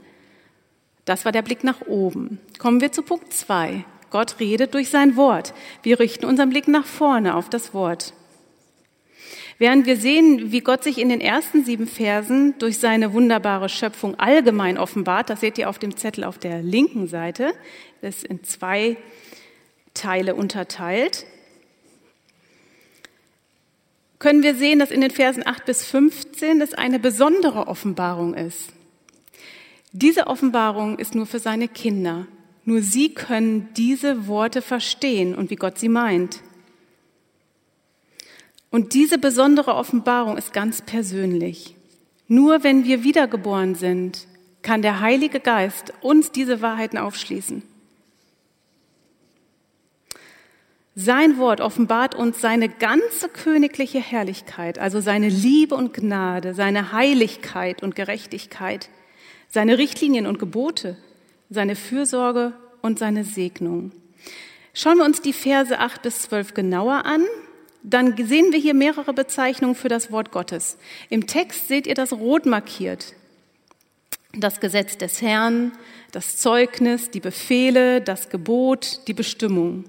Das 1.04 1.26
war 1.26 1.32
der 1.32 1.42
Blick 1.42 1.62
nach 1.62 1.82
oben. 1.82 2.38
Kommen 2.58 2.80
wir 2.80 2.90
zu 2.90 3.02
Punkt 3.02 3.34
2. 3.34 3.84
Gott 4.14 4.38
redet 4.38 4.74
durch 4.74 4.90
sein 4.90 5.16
Wort. 5.16 5.54
Wir 5.82 5.98
richten 5.98 6.24
unseren 6.24 6.50
Blick 6.50 6.68
nach 6.68 6.86
vorne 6.86 7.34
auf 7.34 7.50
das 7.50 7.74
Wort. 7.74 8.12
Während 9.58 9.86
wir 9.86 9.96
sehen, 9.96 10.52
wie 10.52 10.60
Gott 10.60 10.84
sich 10.84 10.98
in 10.98 11.08
den 11.08 11.20
ersten 11.20 11.64
sieben 11.64 11.88
Versen 11.88 12.56
durch 12.60 12.78
seine 12.78 13.12
wunderbare 13.12 13.68
Schöpfung 13.68 14.14
allgemein 14.20 14.78
offenbart, 14.78 15.30
das 15.30 15.40
seht 15.40 15.58
ihr 15.58 15.68
auf 15.68 15.80
dem 15.80 15.96
Zettel 15.96 16.22
auf 16.22 16.38
der 16.38 16.62
linken 16.62 17.08
Seite, 17.08 17.54
das 18.02 18.18
ist 18.18 18.26
in 18.26 18.44
zwei 18.44 18.96
Teile 19.94 20.36
unterteilt, 20.36 21.26
können 24.20 24.44
wir 24.44 24.54
sehen, 24.54 24.78
dass 24.78 24.92
in 24.92 25.00
den 25.00 25.10
Versen 25.10 25.44
8 25.44 25.64
bis 25.64 25.84
15 25.86 26.60
es 26.60 26.72
eine 26.72 27.00
besondere 27.00 27.66
Offenbarung 27.66 28.34
ist. 28.34 28.68
Diese 29.90 30.28
Offenbarung 30.28 31.00
ist 31.00 31.16
nur 31.16 31.26
für 31.26 31.40
seine 31.40 31.66
Kinder. 31.66 32.28
Nur 32.64 32.82
sie 32.82 33.12
können 33.12 33.68
diese 33.76 34.26
Worte 34.26 34.62
verstehen 34.62 35.34
und 35.34 35.50
wie 35.50 35.56
Gott 35.56 35.78
sie 35.78 35.88
meint. 35.88 36.40
Und 38.70 38.94
diese 38.94 39.18
besondere 39.18 39.74
Offenbarung 39.74 40.36
ist 40.36 40.52
ganz 40.52 40.82
persönlich. 40.82 41.76
Nur 42.26 42.64
wenn 42.64 42.84
wir 42.84 43.04
wiedergeboren 43.04 43.74
sind, 43.74 44.26
kann 44.62 44.82
der 44.82 45.00
Heilige 45.00 45.40
Geist 45.40 45.92
uns 46.00 46.32
diese 46.32 46.62
Wahrheiten 46.62 46.98
aufschließen. 46.98 47.62
Sein 50.96 51.38
Wort 51.38 51.60
offenbart 51.60 52.14
uns 52.14 52.40
seine 52.40 52.68
ganze 52.68 53.28
königliche 53.28 54.00
Herrlichkeit, 54.00 54.78
also 54.78 55.00
seine 55.00 55.28
Liebe 55.28 55.74
und 55.74 55.92
Gnade, 55.92 56.54
seine 56.54 56.92
Heiligkeit 56.92 57.82
und 57.82 57.96
Gerechtigkeit, 57.96 58.88
seine 59.48 59.76
Richtlinien 59.76 60.26
und 60.26 60.38
Gebote, 60.38 60.96
seine 61.54 61.76
Fürsorge 61.76 62.52
und 62.82 62.98
seine 62.98 63.24
Segnung. 63.24 63.92
Schauen 64.74 64.98
wir 64.98 65.04
uns 65.04 65.22
die 65.22 65.32
Verse 65.32 65.78
8 65.78 66.02
bis 66.02 66.22
12 66.22 66.52
genauer 66.52 67.06
an 67.06 67.22
dann 67.84 68.16
sehen 68.16 68.50
wir 68.50 68.58
hier 68.58 68.72
mehrere 68.72 69.12
Bezeichnungen 69.12 69.74
für 69.74 69.88
das 69.88 70.10
Wort 70.10 70.32
Gottes. 70.32 70.78
Im 71.10 71.26
Text 71.26 71.68
seht 71.68 71.86
ihr 71.86 71.94
das 71.94 72.14
rot 72.14 72.46
markiert. 72.46 73.14
Das 74.32 74.58
Gesetz 74.58 74.96
des 74.96 75.20
Herrn, 75.20 75.72
das 76.10 76.38
Zeugnis, 76.38 77.10
die 77.10 77.20
Befehle, 77.20 78.00
das 78.00 78.30
Gebot, 78.30 79.06
die 79.06 79.12
Bestimmung. 79.12 79.84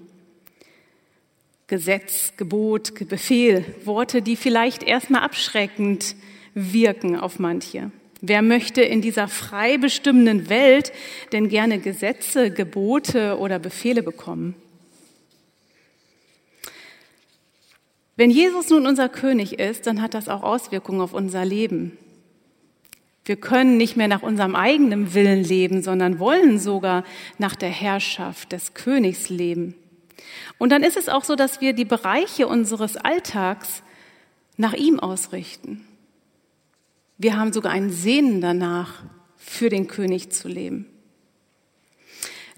Gesetz, 1.67 2.34
Gebot, 2.36 3.07
Befehl, 3.07 3.63
Worte, 3.86 4.22
die 4.22 4.36
vielleicht 4.36 4.84
erstmal 4.84 5.22
abschreckend 5.22 6.15
wirken 6.53 7.17
auf 7.17 7.39
manche. 7.39 7.91
Wer 8.22 8.41
möchte 8.41 8.81
in 8.81 9.01
dieser 9.01 9.27
frei 9.27 9.77
bestimmenden 9.77 10.50
Welt 10.50 10.91
denn 11.31 11.50
gerne 11.50 11.79
Gesetze, 11.79 12.51
Gebote 12.51 13.38
oder 13.38 13.60
Befehle 13.60 14.03
bekommen? 14.03 14.55
Wenn 18.15 18.29
Jesus 18.29 18.69
nun 18.69 18.88
unser 18.88 19.10
König 19.10 19.60
ist, 19.60 19.88
dann 19.88 20.01
hat 20.01 20.13
das 20.13 20.29
auch 20.29 20.41
Auswirkungen 20.41 21.01
auf 21.01 21.13
unser 21.13 21.43
Leben. 21.43 21.98
Wir 23.25 23.36
können 23.36 23.77
nicht 23.77 23.98
mehr 23.98 24.07
nach 24.07 24.22
unserem 24.22 24.55
eigenen 24.55 25.13
Willen 25.13 25.43
leben, 25.43 25.81
sondern 25.81 26.19
wollen 26.19 26.60
sogar 26.60 27.03
nach 27.38 27.55
der 27.55 27.69
Herrschaft 27.69 28.51
des 28.51 28.74
Königs 28.74 29.29
leben. 29.29 29.75
Und 30.57 30.69
dann 30.69 30.84
ist 30.84 30.95
es 30.95 31.10
auch 31.10 31.24
so, 31.24 31.36
dass 31.36 31.60
wir 31.60 31.74
die 31.74 31.86
Bereiche 31.86 32.48
unseres 32.48 32.95
Alltags 32.95 33.84
nach 34.57 34.74
ihm 34.74 35.00
ausrichten. 35.00 35.86
Wir 37.17 37.38
haben 37.38 37.53
sogar 37.53 37.72
einen 37.72 37.91
Sehnen 37.91 38.41
danach, 38.41 39.03
für 39.45 39.69
den 39.69 39.88
König 39.88 40.31
zu 40.31 40.48
leben. 40.48 40.88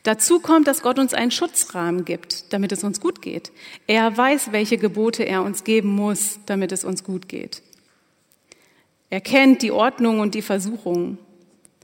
Dazu 0.04 0.40
kommt, 0.40 0.68
dass 0.68 0.82
Gott 0.82 1.00
uns 1.00 1.14
einen 1.14 1.32
Schutzrahmen 1.32 2.06
gibt, 2.06 2.54
damit 2.54 2.72
es 2.72 2.84
uns 2.86 3.02
gut 3.02 3.22
geht. 3.22 3.52
Er 3.88 4.16
weiß, 4.16 4.54
welche 4.54 4.78
Gebote 4.78 5.24
er 5.24 5.44
uns 5.44 5.66
geben 5.66 5.90
muss, 5.90 6.40
damit 6.46 6.72
es 6.72 6.86
uns 6.86 7.04
gut 7.04 7.28
geht. 7.28 7.62
Er 9.10 9.20
kennt 9.20 9.62
die 9.62 9.72
Ordnung 9.72 10.22
und 10.22 10.34
die 10.34 10.42
Versuchungen. 10.42 11.18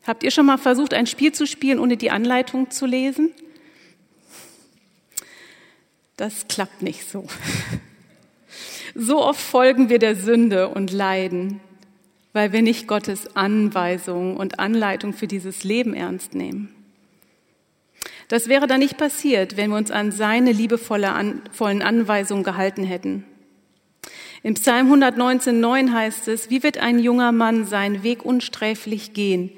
Habt 0.08 0.24
ihr 0.24 0.32
schon 0.32 0.46
mal 0.46 0.58
versucht, 0.58 0.94
ein 0.94 1.08
Spiel 1.08 1.34
zu 1.34 1.46
spielen, 1.46 1.80
ohne 1.80 1.98
die 1.98 2.12
Anleitung 2.12 2.72
zu 2.72 2.86
lesen? 2.86 3.32
Das 6.16 6.48
klappt 6.48 6.82
nicht 6.82 7.10
so. 7.10 7.28
So 8.96 9.24
oft 9.24 9.42
folgen 9.42 9.90
wir 9.90 9.98
der 9.98 10.16
Sünde 10.16 10.70
und 10.70 10.92
leiden, 10.92 11.62
weil 12.34 12.52
wir 12.52 12.62
nicht 12.62 12.88
Gottes 12.88 13.36
Anweisung 13.36 14.36
und 14.38 14.60
Anleitung 14.60 15.14
für 15.14 15.28
dieses 15.28 15.64
Leben 15.64 15.94
ernst 15.94 16.34
nehmen. 16.34 16.74
Das 18.28 18.48
wäre 18.48 18.68
dann 18.68 18.80
nicht 18.80 18.98
passiert, 18.98 19.58
wenn 19.58 19.70
wir 19.70 19.78
uns 19.78 19.92
an 19.92 20.12
seine 20.12 20.52
liebevollen 20.52 21.82
Anweisungen 21.82 22.44
gehalten 22.44 22.84
hätten. 22.84 23.26
Im 24.42 24.56
Psalm 24.56 24.92
119,9 24.92 25.94
heißt 25.94 26.28
es, 26.28 26.50
wie 26.50 26.64
wird 26.64 26.78
ein 26.78 27.00
junger 27.00 27.32
Mann 27.32 27.66
seinen 27.66 28.04
Weg 28.04 28.26
unsträflich 28.26 29.14
gehen, 29.14 29.52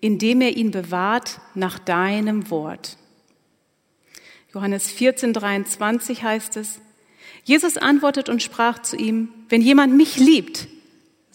indem 0.00 0.40
er 0.40 0.56
ihn 0.56 0.70
bewahrt 0.70 1.40
nach 1.54 1.78
deinem 1.78 2.50
Wort. 2.50 2.98
Johannes 4.54 4.94
14,23 4.94 6.22
heißt 6.22 6.56
es, 6.56 6.80
Jesus 7.44 7.76
antwortet 7.76 8.28
und 8.28 8.42
sprach 8.42 8.80
zu 8.80 8.96
ihm, 8.96 9.28
wenn 9.48 9.62
jemand 9.62 9.96
mich 9.96 10.18
liebt, 10.18 10.68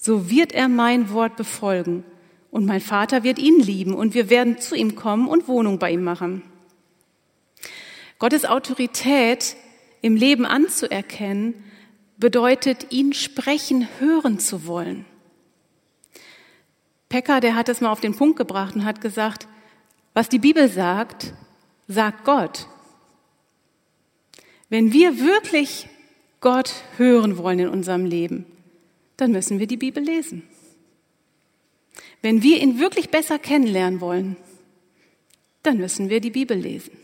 so 0.03 0.29
wird 0.29 0.51
er 0.51 0.67
mein 0.67 1.11
Wort 1.13 1.37
befolgen 1.37 2.03
und 2.51 2.65
mein 2.65 2.81
Vater 2.81 3.23
wird 3.23 3.39
ihn 3.39 3.61
lieben 3.61 3.93
und 3.93 4.13
wir 4.13 4.29
werden 4.29 4.59
zu 4.59 4.75
ihm 4.75 4.95
kommen 4.95 5.29
und 5.29 5.47
Wohnung 5.47 5.79
bei 5.79 5.91
ihm 5.91 6.03
machen. 6.03 6.41
Gottes 8.19 8.43
Autorität 8.43 9.55
im 10.01 10.17
Leben 10.17 10.45
anzuerkennen 10.45 11.53
bedeutet, 12.17 12.91
ihn 12.91 13.13
sprechen 13.13 13.87
hören 13.99 14.39
zu 14.39 14.67
wollen. 14.67 15.05
Pecker, 17.07 17.39
der 17.39 17.55
hat 17.55 17.69
es 17.69 17.79
mal 17.79 17.89
auf 17.89 18.01
den 18.01 18.13
Punkt 18.13 18.35
gebracht 18.35 18.75
und 18.75 18.83
hat 18.83 18.99
gesagt, 18.99 19.47
was 20.13 20.27
die 20.27 20.39
Bibel 20.39 20.67
sagt, 20.67 21.33
sagt 21.87 22.25
Gott. 22.25 22.67
Wenn 24.67 24.91
wir 24.91 25.21
wirklich 25.21 25.87
Gott 26.41 26.73
hören 26.97 27.37
wollen 27.37 27.59
in 27.59 27.69
unserem 27.69 28.03
Leben, 28.03 28.45
dann 29.17 29.31
müssen 29.31 29.59
wir 29.59 29.67
die 29.67 29.77
Bibel 29.77 30.03
lesen. 30.03 30.43
Wenn 32.21 32.41
wir 32.41 32.61
ihn 32.61 32.79
wirklich 32.79 33.09
besser 33.09 33.39
kennenlernen 33.39 34.01
wollen, 34.01 34.37
dann 35.61 35.77
müssen 35.77 36.09
wir 36.09 36.19
die 36.19 36.31
Bibel 36.31 36.57
lesen. 36.57 36.97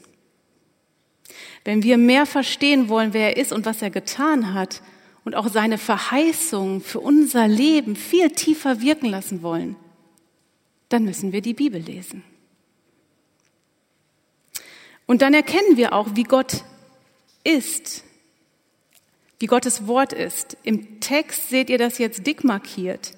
Wenn 1.66 1.84
wir 1.84 1.98
mehr 1.98 2.26
verstehen 2.26 2.90
wollen, 2.90 3.14
wer 3.14 3.36
er 3.36 3.38
ist 3.38 3.52
und 3.52 3.66
was 3.66 3.82
er 3.82 3.90
getan 3.90 4.54
hat, 4.54 4.82
und 5.30 5.36
auch 5.36 5.48
seine 5.48 5.78
Verheißung 5.78 6.82
für 6.82 7.00
unser 7.00 7.48
Leben 7.48 7.96
viel 7.96 8.32
tiefer 8.32 8.82
wirken 8.82 9.06
lassen 9.06 9.44
wollen, 9.44 9.76
dann 10.90 11.06
müssen 11.06 11.32
wir 11.32 11.42
die 11.42 11.54
Bibel 11.54 11.80
lesen. 11.80 12.24
Und 15.06 15.22
dann 15.22 15.36
erkennen 15.36 15.78
wir 15.78 15.94
auch, 15.94 16.16
wie 16.16 16.24
Gott 16.24 16.64
ist, 17.44 18.04
wie 19.40 19.48
Gottes 19.48 19.88
Wort 19.88 20.14
ist. 20.14 20.58
Im 20.64 21.00
Text 21.00 21.50
seht 21.50 21.70
ihr 21.70 21.78
das 21.78 21.98
jetzt 21.98 22.28
dick 22.28 22.44
markiert. 22.44 23.14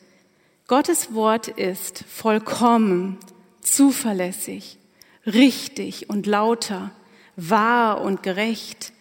Gottes 0.68 1.14
Wort 1.14 1.48
ist 1.48 2.06
vollkommen, 2.08 3.18
zuverlässig, 3.62 4.78
richtig 5.26 6.10
und 6.10 6.28
lauter, 6.28 6.92
wahr 7.36 8.02
und 8.02 8.24
gerecht, 8.24 8.94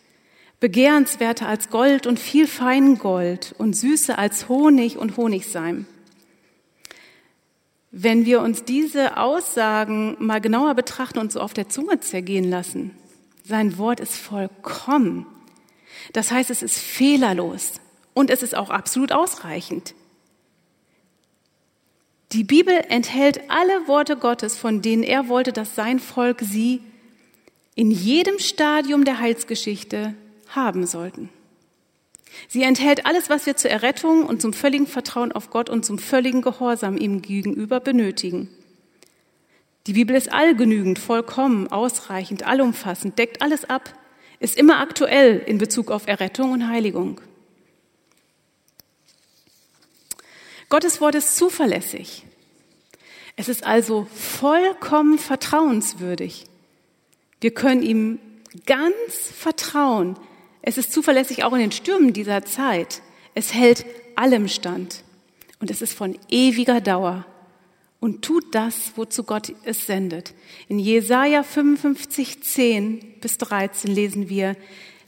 begehrenswerter 0.58 1.46
als 1.46 1.70
Gold 1.70 2.06
und 2.06 2.18
viel 2.18 2.46
Feingold 2.46 3.54
und 3.58 3.74
süßer 3.74 4.18
als 4.18 4.48
Honig 4.48 4.98
und 4.98 5.16
Honigseim. 5.16 5.86
Wenn 7.92 8.24
wir 8.24 8.40
uns 8.40 8.64
diese 8.64 9.16
Aussagen 9.16 10.16
mal 10.20 10.40
genauer 10.40 10.74
betrachten 10.74 11.18
und 11.18 11.32
so 11.32 11.40
auf 11.40 11.54
der 11.54 11.68
Zunge 11.68 12.00
zergehen 12.00 12.48
lassen, 12.48 12.92
sein 13.44 13.78
Wort 13.78 14.00
ist 14.00 14.16
vollkommen. 14.16 15.26
Das 16.12 16.30
heißt, 16.30 16.50
es 16.50 16.62
ist 16.62 16.78
fehlerlos 16.78 17.74
und 18.14 18.30
es 18.30 18.42
ist 18.42 18.56
auch 18.56 18.70
absolut 18.70 19.12
ausreichend. 19.12 19.94
Die 22.32 22.44
Bibel 22.44 22.74
enthält 22.88 23.50
alle 23.50 23.88
Worte 23.88 24.16
Gottes, 24.16 24.56
von 24.56 24.82
denen 24.82 25.02
er 25.02 25.28
wollte, 25.28 25.52
dass 25.52 25.74
sein 25.74 25.98
Volk 25.98 26.40
sie 26.40 26.80
in 27.74 27.90
jedem 27.90 28.38
Stadium 28.38 29.04
der 29.04 29.18
Heilsgeschichte 29.18 30.14
haben 30.48 30.86
sollten. 30.86 31.28
Sie 32.48 32.62
enthält 32.62 33.06
alles, 33.06 33.30
was 33.30 33.46
wir 33.46 33.56
zur 33.56 33.70
Errettung 33.70 34.24
und 34.26 34.40
zum 34.40 34.52
völligen 34.52 34.86
Vertrauen 34.86 35.32
auf 35.32 35.50
Gott 35.50 35.68
und 35.68 35.84
zum 35.84 35.98
völligen 35.98 36.42
Gehorsam 36.42 36.96
ihm 36.96 37.22
gegenüber 37.22 37.80
benötigen. 37.80 38.48
Die 39.86 39.94
Bibel 39.94 40.14
ist 40.14 40.32
allgenügend, 40.32 40.98
vollkommen, 40.98 41.68
ausreichend, 41.68 42.46
allumfassend, 42.46 43.18
deckt 43.18 43.42
alles 43.42 43.64
ab, 43.64 43.94
ist 44.40 44.56
immer 44.56 44.80
aktuell 44.80 45.38
in 45.38 45.58
Bezug 45.58 45.90
auf 45.90 46.08
Errettung 46.08 46.52
und 46.52 46.68
Heiligung. 46.68 47.20
Gottes 50.68 51.00
Wort 51.00 51.14
ist 51.14 51.36
zuverlässig. 51.36 52.24
Es 53.36 53.48
ist 53.48 53.64
also 53.64 54.06
vollkommen 54.14 55.18
vertrauenswürdig. 55.18 56.46
Wir 57.40 57.52
können 57.52 57.82
ihm 57.82 58.18
ganz 58.66 59.30
vertrauen, 59.36 60.16
es 60.62 60.78
ist 60.78 60.92
zuverlässig 60.92 61.44
auch 61.44 61.52
in 61.52 61.60
den 61.60 61.72
Stürmen 61.72 62.12
dieser 62.12 62.44
Zeit. 62.44 63.02
Es 63.34 63.54
hält 63.54 63.86
allem 64.16 64.48
stand. 64.48 65.04
Und 65.58 65.70
es 65.70 65.82
ist 65.82 65.94
von 65.94 66.18
ewiger 66.28 66.80
Dauer 66.80 67.24
und 68.00 68.22
tut 68.22 68.54
das, 68.54 68.92
wozu 68.96 69.24
Gott 69.24 69.52
es 69.64 69.86
sendet. 69.86 70.34
In 70.68 70.78
Jesaja 70.78 71.42
55, 71.42 72.42
10 72.42 73.04
bis 73.20 73.38
13 73.38 73.94
lesen 73.94 74.28
wir, 74.28 74.56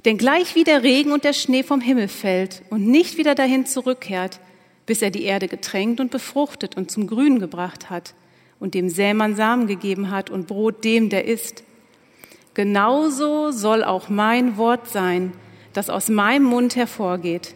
denn 0.04 0.18
gleich 0.18 0.54
wie 0.54 0.64
der 0.64 0.82
Regen 0.82 1.12
und 1.12 1.24
der 1.24 1.32
Schnee 1.32 1.62
vom 1.62 1.80
Himmel 1.80 2.08
fällt 2.08 2.62
und 2.70 2.86
nicht 2.86 3.18
wieder 3.18 3.34
dahin 3.34 3.66
zurückkehrt, 3.66 4.40
bis 4.84 5.00
er 5.00 5.10
die 5.10 5.22
Erde 5.22 5.48
getränkt 5.48 6.00
und 6.00 6.10
befruchtet 6.10 6.76
und 6.76 6.90
zum 6.90 7.06
Grün 7.06 7.38
gebracht 7.38 7.88
hat 7.88 8.14
und 8.60 8.74
dem 8.74 8.88
Sämann 8.88 9.36
Samen 9.36 9.66
gegeben 9.66 10.10
hat 10.10 10.28
und 10.28 10.46
Brot 10.46 10.84
dem, 10.84 11.08
der 11.08 11.24
isst, 11.24 11.64
Genauso 12.54 13.50
soll 13.50 13.82
auch 13.82 14.10
mein 14.10 14.58
Wort 14.58 14.88
sein, 14.88 15.32
das 15.72 15.88
aus 15.88 16.10
meinem 16.10 16.44
Mund 16.44 16.76
hervorgeht. 16.76 17.54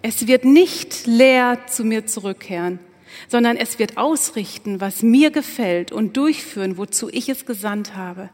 Es 0.00 0.26
wird 0.26 0.46
nicht 0.46 1.06
leer 1.06 1.58
zu 1.66 1.84
mir 1.84 2.06
zurückkehren, 2.06 2.78
sondern 3.26 3.56
es 3.56 3.78
wird 3.78 3.96
ausrichten, 3.96 4.80
was 4.80 5.02
mir 5.02 5.30
gefällt 5.30 5.90
und 5.92 6.16
durchführen, 6.16 6.76
wozu 6.78 7.08
ich 7.10 7.28
es 7.28 7.46
gesandt 7.46 7.96
habe. 7.96 8.30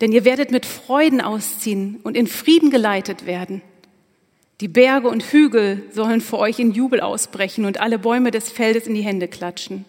Denn 0.00 0.12
ihr 0.12 0.24
werdet 0.24 0.50
mit 0.50 0.64
Freuden 0.64 1.20
ausziehen 1.20 1.98
und 2.04 2.16
in 2.16 2.26
Frieden 2.26 2.70
geleitet 2.70 3.26
werden. 3.26 3.62
Die 4.60 4.68
Berge 4.68 5.08
und 5.08 5.22
Hügel 5.22 5.84
sollen 5.92 6.20
vor 6.20 6.40
euch 6.40 6.58
in 6.58 6.72
Jubel 6.72 7.00
ausbrechen 7.00 7.64
und 7.64 7.80
alle 7.80 7.98
Bäume 7.98 8.30
des 8.30 8.50
Feldes 8.50 8.86
in 8.86 8.94
die 8.94 9.02
Hände 9.02 9.28
klatschen. 9.28 9.84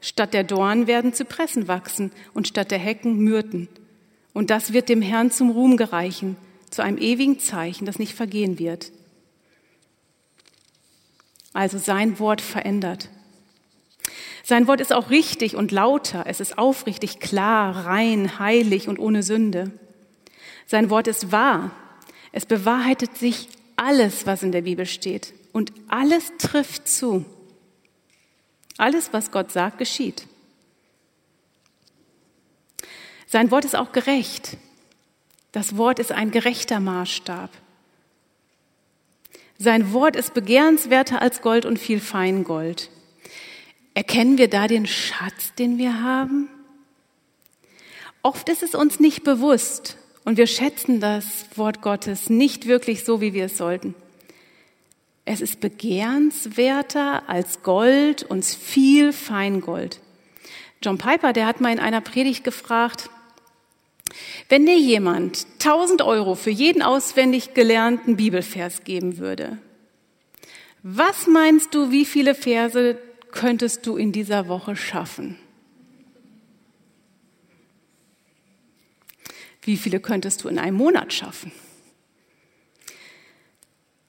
Statt 0.00 0.34
der 0.34 0.44
Dornen 0.44 0.86
werden 0.86 1.14
Zypressen 1.14 1.68
wachsen 1.68 2.10
und 2.34 2.48
statt 2.48 2.70
der 2.70 2.78
Hecken 2.78 3.18
Myrten. 3.18 3.68
Und 4.34 4.50
das 4.50 4.72
wird 4.72 4.88
dem 4.88 5.00
Herrn 5.00 5.30
zum 5.30 5.50
Ruhm 5.50 5.76
gereichen, 5.76 6.36
zu 6.70 6.82
einem 6.82 6.98
ewigen 6.98 7.38
Zeichen, 7.38 7.86
das 7.86 7.98
nicht 7.98 8.14
vergehen 8.14 8.58
wird. 8.58 8.92
Also 11.54 11.78
sein 11.78 12.18
Wort 12.18 12.42
verändert. 12.42 13.08
Sein 14.42 14.66
Wort 14.66 14.82
ist 14.82 14.92
auch 14.92 15.08
richtig 15.08 15.56
und 15.56 15.72
lauter. 15.72 16.24
Es 16.26 16.40
ist 16.40 16.58
aufrichtig, 16.58 17.20
klar, 17.20 17.86
rein, 17.86 18.38
heilig 18.38 18.88
und 18.88 18.98
ohne 18.98 19.22
Sünde. 19.22 19.70
Sein 20.66 20.90
Wort 20.90 21.06
ist 21.08 21.32
wahr. 21.32 21.70
Es 22.32 22.44
bewahrheitet 22.44 23.16
sich 23.16 23.48
alles, 23.76 24.26
was 24.26 24.42
in 24.42 24.52
der 24.52 24.62
Bibel 24.62 24.84
steht. 24.84 25.32
Und 25.52 25.72
alles 25.88 26.32
trifft 26.38 26.88
zu. 26.88 27.24
Alles, 28.76 29.12
was 29.12 29.30
Gott 29.30 29.52
sagt, 29.52 29.78
geschieht. 29.78 30.26
Sein 33.26 33.50
Wort 33.50 33.64
ist 33.64 33.76
auch 33.76 33.92
gerecht. 33.92 34.56
Das 35.52 35.76
Wort 35.76 36.00
ist 36.00 36.12
ein 36.12 36.32
gerechter 36.32 36.80
Maßstab. 36.80 37.50
Sein 39.58 39.92
Wort 39.92 40.16
ist 40.16 40.34
begehrenswerter 40.34 41.22
als 41.22 41.40
Gold 41.42 41.64
und 41.64 41.78
viel 41.78 42.00
Feingold. 42.00 42.90
Erkennen 43.94 44.38
wir 44.38 44.48
da 44.48 44.66
den 44.66 44.86
Schatz, 44.86 45.54
den 45.54 45.78
wir 45.78 46.02
haben? 46.02 46.48
Oft 48.22 48.48
ist 48.48 48.62
es 48.62 48.74
uns 48.74 49.00
nicht 49.00 49.22
bewusst 49.22 49.96
Und 50.24 50.38
wir 50.38 50.46
schätzen 50.46 51.00
das 51.00 51.44
Wort 51.54 51.82
Gottes 51.82 52.30
nicht 52.30 52.66
wirklich 52.66 53.04
so, 53.04 53.20
wie 53.20 53.34
wir 53.34 53.44
es 53.44 53.58
sollten. 53.58 53.94
Es 55.26 55.40
ist 55.40 55.60
begehrenswerter 55.60 57.28
als 57.28 57.62
Gold 57.62 58.22
und 58.24 58.44
viel 58.44 59.12
Feingold. 59.12 60.00
John 60.82 60.98
Piper, 60.98 61.32
der 61.32 61.46
hat 61.46 61.60
mal 61.60 61.72
in 61.72 61.78
einer 61.78 62.00
Predigt 62.00 62.44
gefragt, 62.44 63.10
wenn 64.48 64.66
dir 64.66 64.78
jemand 64.78 65.46
1000 65.54 66.02
Euro 66.02 66.34
für 66.34 66.50
jeden 66.50 66.82
auswendig 66.82 67.54
gelernten 67.54 68.16
Bibelvers 68.16 68.84
geben 68.84 69.18
würde, 69.18 69.58
was 70.82 71.26
meinst 71.26 71.74
du, 71.74 71.90
wie 71.90 72.04
viele 72.04 72.34
Verse 72.34 72.98
könntest 73.30 73.86
du 73.86 73.96
in 73.96 74.12
dieser 74.12 74.48
Woche 74.48 74.76
schaffen? 74.76 75.38
Wie 79.62 79.78
viele 79.78 79.98
könntest 79.98 80.44
du 80.44 80.48
in 80.48 80.58
einem 80.58 80.76
Monat 80.76 81.12
schaffen? 81.12 81.52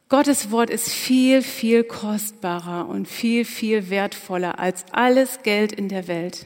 Gottes 0.09 0.51
Wort 0.51 0.69
ist 0.69 0.89
viel, 0.89 1.41
viel 1.41 1.83
kostbarer 1.83 2.87
und 2.87 3.07
viel, 3.07 3.43
viel 3.45 3.89
wertvoller 3.89 4.59
als 4.59 4.85
alles 4.91 5.41
Geld 5.43 5.71
in 5.71 5.89
der 5.89 6.07
Welt. 6.07 6.45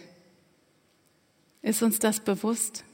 Ist 1.61 1.81
uns 1.81 1.99
das 1.99 2.21
bewusst? 2.21 2.85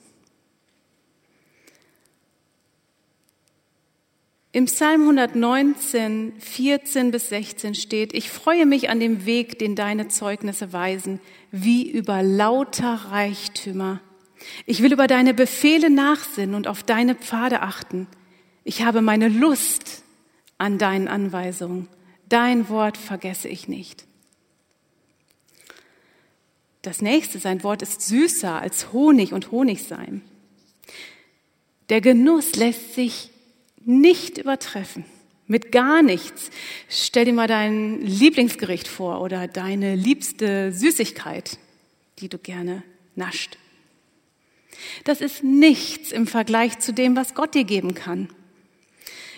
Im 4.56 4.68
Psalm 4.68 5.02
119, 5.02 6.32
14 6.40 7.12
bis 7.12 7.28
16 7.28 7.76
steht, 7.76 8.14
ich 8.14 8.30
freue 8.30 8.66
mich 8.66 8.90
an 8.90 9.02
dem 9.02 9.26
Weg, 9.26 9.60
den 9.60 9.76
deine 9.76 10.08
Zeugnisse 10.08 10.72
weisen, 10.72 11.20
wie 11.52 11.92
über 11.92 12.24
lauter 12.24 12.94
Reichtümer. 13.12 14.00
Ich 14.66 14.82
will 14.82 14.94
über 14.94 15.08
deine 15.08 15.34
Befehle 15.34 15.90
nachsinnen 15.90 16.56
und 16.56 16.70
auf 16.70 16.84
deine 16.84 17.16
Pfade 17.16 17.64
achten. 17.64 18.08
Ich 18.64 18.84
habe 18.84 19.02
meine 19.02 19.28
Lust 19.28 20.04
an 20.58 20.78
deinen 20.78 21.10
Anweisungen. 21.10 21.90
Dein 22.30 22.70
Wort 22.70 22.96
vergesse 22.98 23.50
ich 23.50 23.68
nicht. 23.68 24.06
Das 26.82 27.02
nächste, 27.02 27.40
sein 27.40 27.62
Wort 27.64 27.82
ist 27.82 28.04
süßer 28.04 28.62
als 28.62 28.94
Honig 28.94 29.34
und 29.34 29.52
Honigseim. 29.52 30.22
Der 31.90 32.00
Genuss 32.00 32.56
lässt 32.56 32.94
sich 32.94 33.32
nicht 33.86 34.38
übertreffen. 34.38 35.06
Mit 35.48 35.72
gar 35.72 36.02
nichts. 36.02 36.50
Stell 36.90 37.26
dir 37.26 37.34
mal 37.34 37.48
dein 37.48 38.02
Lieblingsgericht 38.02 38.88
vor 38.88 39.22
oder 39.22 39.48
deine 39.48 39.96
liebste 39.96 40.72
Süßigkeit, 40.72 41.60
die 42.20 42.30
du 42.30 42.40
gerne 42.40 42.84
nascht. 43.16 43.58
Das 45.04 45.22
ist 45.22 45.44
nichts 45.44 46.12
im 46.12 46.28
Vergleich 46.28 46.80
zu 46.80 46.94
dem, 46.94 47.16
was 47.16 47.36
Gott 47.36 47.54
dir 47.54 47.64
geben 47.64 47.94
kann. 47.94 48.30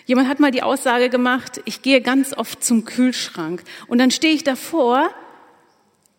Jemand 0.05 0.29
hat 0.29 0.39
mal 0.39 0.51
die 0.51 0.63
Aussage 0.63 1.10
gemacht, 1.10 1.62
ich 1.65 1.81
gehe 1.81 2.01
ganz 2.01 2.33
oft 2.33 2.63
zum 2.63 2.86
Kühlschrank 2.86 3.63
und 3.88 3.97
dann 3.97 4.10
stehe 4.10 4.33
ich 4.33 4.45
davor 4.45 5.10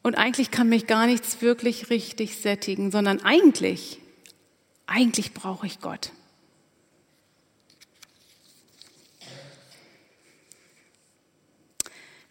und 0.03 0.17
eigentlich 0.17 0.51
kann 0.51 0.69
mich 0.69 0.87
gar 0.87 1.07
nichts 1.07 1.41
wirklich 1.41 1.89
richtig 1.89 2.37
sättigen, 2.37 2.91
sondern 2.91 3.23
eigentlich, 3.23 3.99
eigentlich 4.87 5.33
brauche 5.33 5.67
ich 5.67 5.81
Gott. 5.81 6.13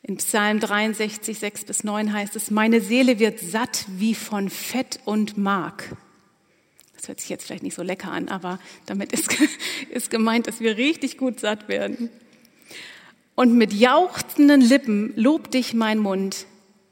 In 0.07 0.15
Psalm 0.15 0.61
63, 0.61 1.37
6 1.37 1.65
bis 1.65 1.83
9 1.83 2.13
heißt 2.13 2.37
es, 2.37 2.49
meine 2.49 2.79
Seele 2.79 3.19
wird 3.19 3.41
satt 3.41 3.85
wie 3.89 4.15
von 4.15 4.49
Fett 4.49 5.01
und 5.03 5.37
Mark. 5.37 5.97
Das 6.95 7.09
hört 7.09 7.19
sich 7.19 7.29
jetzt 7.29 7.45
vielleicht 7.45 7.63
nicht 7.63 7.75
so 7.75 7.83
lecker 7.83 8.09
an, 8.09 8.29
aber 8.29 8.57
damit 8.85 9.11
ist, 9.11 9.35
ist 9.89 10.09
gemeint, 10.09 10.47
dass 10.47 10.61
wir 10.61 10.77
richtig 10.77 11.17
gut 11.17 11.41
satt 11.41 11.67
werden. 11.67 12.09
Und 13.35 13.55
mit 13.55 13.73
jauchzenden 13.73 14.61
Lippen 14.61 15.11
lobt 15.17 15.53
dich 15.53 15.73
mein 15.73 15.99
Mund, 15.99 16.45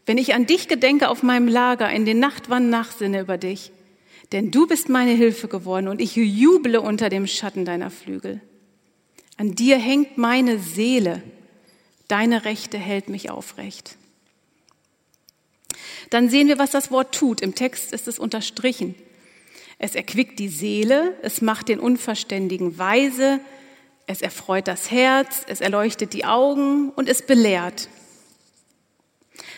wenn 0.06 0.18
ich 0.18 0.34
an 0.34 0.46
dich 0.46 0.68
gedenke 0.68 1.08
auf 1.08 1.24
meinem 1.24 1.48
Lager, 1.48 1.90
in 1.90 2.06
den 2.06 2.20
Nachtwannen 2.20 2.70
nachsinne 2.70 3.22
über 3.22 3.38
dich. 3.38 3.72
Denn 4.34 4.52
du 4.52 4.68
bist 4.68 4.90
meine 4.90 5.14
Hilfe 5.14 5.48
geworden 5.48 5.88
und 5.88 6.02
ich 6.02 6.18
juble 6.18 6.82
unter 6.82 7.08
dem 7.08 7.28
Schatten 7.28 7.64
deiner 7.64 7.92
Flügel. 7.92 8.42
An 9.38 9.56
dir 9.56 9.78
hängt 9.78 10.18
meine 10.18 10.60
Seele, 10.60 11.24
deine 12.08 12.46
Rechte 12.46 12.78
hält 12.78 13.10
mich 13.10 13.30
aufrecht. 13.30 13.98
Dann 16.10 16.30
sehen 16.30 16.48
wir, 16.48 16.60
was 16.60 16.72
das 16.72 16.92
Wort 16.92 17.16
tut. 17.16 17.42
Im 17.42 17.56
Text 17.56 17.92
ist 17.92 18.08
es 18.08 18.20
unterstrichen. 18.20 18.96
Es 19.78 19.96
erquickt 19.96 20.40
die 20.40 20.48
Seele, 20.48 21.18
es 21.22 21.42
macht 21.42 21.68
den 21.68 21.80
Unverständigen 21.80 22.78
weise, 22.78 23.42
es 24.08 24.22
erfreut 24.22 24.68
das 24.68 24.92
Herz, 24.92 25.44
es 25.48 25.62
erleuchtet 25.62 26.14
die 26.14 26.26
Augen 26.26 26.92
und 26.92 27.10
es 27.10 27.26
belehrt. 27.26 27.90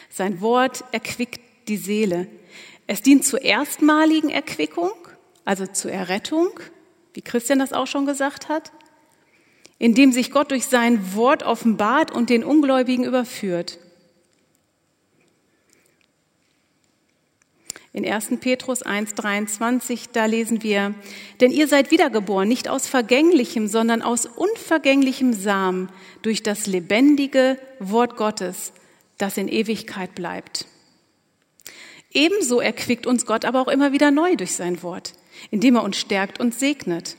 Sein 0.09 0.41
Wort 0.41 0.83
erquickt 0.91 1.41
die 1.67 1.77
Seele. 1.77 2.27
Es 2.87 3.01
dient 3.01 3.25
zur 3.25 3.41
erstmaligen 3.41 4.29
Erquickung, 4.29 4.93
also 5.45 5.67
zur 5.67 5.91
Errettung, 5.91 6.49
wie 7.13 7.21
Christian 7.21 7.59
das 7.59 7.73
auch 7.73 7.87
schon 7.87 8.05
gesagt 8.05 8.47
hat, 8.47 8.71
indem 9.79 10.11
sich 10.11 10.31
Gott 10.31 10.51
durch 10.51 10.65
sein 10.65 11.15
Wort 11.15 11.43
offenbart 11.43 12.11
und 12.11 12.29
den 12.29 12.43
Ungläubigen 12.43 13.05
überführt. 13.05 13.79
In 17.93 18.05
1. 18.05 18.39
Petrus 18.41 18.85
1.23, 18.85 20.09
da 20.13 20.25
lesen 20.25 20.61
wir, 20.61 20.93
denn 21.41 21.51
ihr 21.51 21.67
seid 21.67 21.89
wiedergeboren, 21.89 22.47
nicht 22.47 22.67
aus 22.67 22.85
vergänglichem, 22.85 23.67
sondern 23.67 24.03
aus 24.03 24.27
unvergänglichem 24.27 25.33
Samen 25.33 25.89
durch 26.21 26.43
das 26.43 26.67
lebendige 26.67 27.57
Wort 27.79 28.15
Gottes, 28.15 28.71
das 29.17 29.37
in 29.37 29.47
Ewigkeit 29.47 30.13
bleibt. 30.13 30.67
Ebenso 32.11 32.59
erquickt 32.59 33.07
uns 33.07 33.25
Gott 33.25 33.45
aber 33.45 33.61
auch 33.61 33.67
immer 33.67 33.91
wieder 33.91 34.11
neu 34.11 34.35
durch 34.35 34.55
sein 34.55 34.83
Wort, 34.83 35.13
indem 35.49 35.75
er 35.75 35.83
uns 35.83 35.97
stärkt 35.97 36.39
und 36.39 36.53
segnet. 36.53 37.15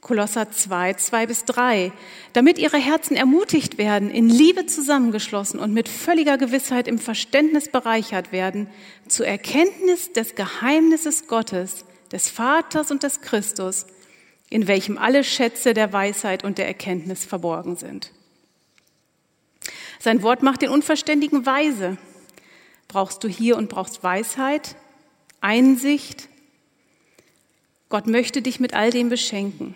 Kolosser 0.00 0.50
2, 0.50 0.94
2 0.94 1.26
bis 1.26 1.44
3, 1.44 1.92
damit 2.32 2.58
ihre 2.58 2.78
Herzen 2.78 3.16
ermutigt 3.16 3.78
werden, 3.78 4.10
in 4.10 4.28
Liebe 4.28 4.66
zusammengeschlossen 4.66 5.58
und 5.58 5.72
mit 5.74 5.88
völliger 5.88 6.38
Gewissheit 6.38 6.86
im 6.86 6.98
Verständnis 6.98 7.68
bereichert 7.68 8.30
werden, 8.30 8.68
zur 9.08 9.26
Erkenntnis 9.26 10.12
des 10.12 10.36
Geheimnisses 10.36 11.26
Gottes, 11.26 11.84
des 12.12 12.30
Vaters 12.30 12.90
und 12.90 13.02
des 13.02 13.22
Christus, 13.22 13.86
in 14.50 14.68
welchem 14.68 14.98
alle 14.98 15.24
Schätze 15.24 15.74
der 15.74 15.92
Weisheit 15.92 16.44
und 16.44 16.58
der 16.58 16.68
Erkenntnis 16.68 17.24
verborgen 17.24 17.76
sind. 17.76 18.12
Sein 19.98 20.22
Wort 20.22 20.44
macht 20.44 20.62
den 20.62 20.70
Unverständigen 20.70 21.44
weise. 21.44 21.98
Brauchst 22.86 23.24
du 23.24 23.28
hier 23.28 23.56
und 23.56 23.68
brauchst 23.68 24.02
Weisheit, 24.04 24.76
Einsicht? 25.40 26.28
Gott 27.88 28.06
möchte 28.06 28.42
dich 28.42 28.60
mit 28.60 28.74
all 28.74 28.90
dem 28.90 29.08
beschenken. 29.08 29.74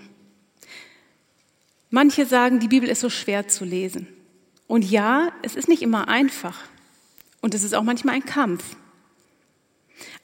Manche 1.94 2.24
sagen, 2.24 2.58
die 2.58 2.68
Bibel 2.68 2.88
ist 2.88 3.00
so 3.00 3.10
schwer 3.10 3.48
zu 3.48 3.66
lesen. 3.66 4.08
Und 4.66 4.82
ja, 4.82 5.30
es 5.42 5.56
ist 5.56 5.68
nicht 5.68 5.82
immer 5.82 6.08
einfach. 6.08 6.58
Und 7.42 7.54
es 7.54 7.64
ist 7.64 7.74
auch 7.74 7.82
manchmal 7.82 8.14
ein 8.14 8.24
Kampf. 8.24 8.64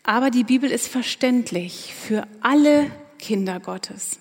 Aber 0.02 0.31
die 0.31 0.44
Bibel 0.44 0.70
ist 0.70 0.88
verständlich 0.88 1.92
für 1.92 2.26
alle 2.40 2.90
Kinder 3.18 3.61
Gottes. 3.61 4.18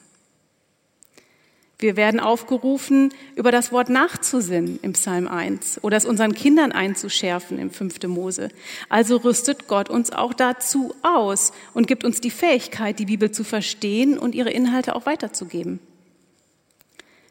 Wir 1.80 1.96
werden 1.96 2.20
aufgerufen, 2.20 3.14
über 3.38 3.54
das 3.54 3.72
Wort 3.72 3.88
nachzusinnen 3.88 4.80
im 4.82 4.92
Psalm 4.92 5.30
1 5.30 5.86
oder 5.86 5.96
es 5.96 6.06
unseren 6.06 6.34
Kindern 6.34 6.74
einzuschärfen 6.74 7.60
im 7.60 7.72
5. 7.72 8.08
Mose. 8.08 8.50
Also 8.90 9.16
rüstet 9.16 9.70
Gott 9.70 9.90
uns 9.90 10.12
auch 10.12 10.34
dazu 10.34 10.94
aus 11.02 11.54
und 11.74 11.88
gibt 11.88 12.04
uns 12.04 12.20
die 12.20 12.32
Fähigkeit, 12.32 13.00
die 13.00 13.06
Bibel 13.06 13.32
zu 13.32 13.46
verstehen 13.46 14.18
und 14.18 14.36
ihre 14.36 14.50
Inhalte 14.50 14.98
auch 14.98 15.06
weiterzugeben. 15.06 15.80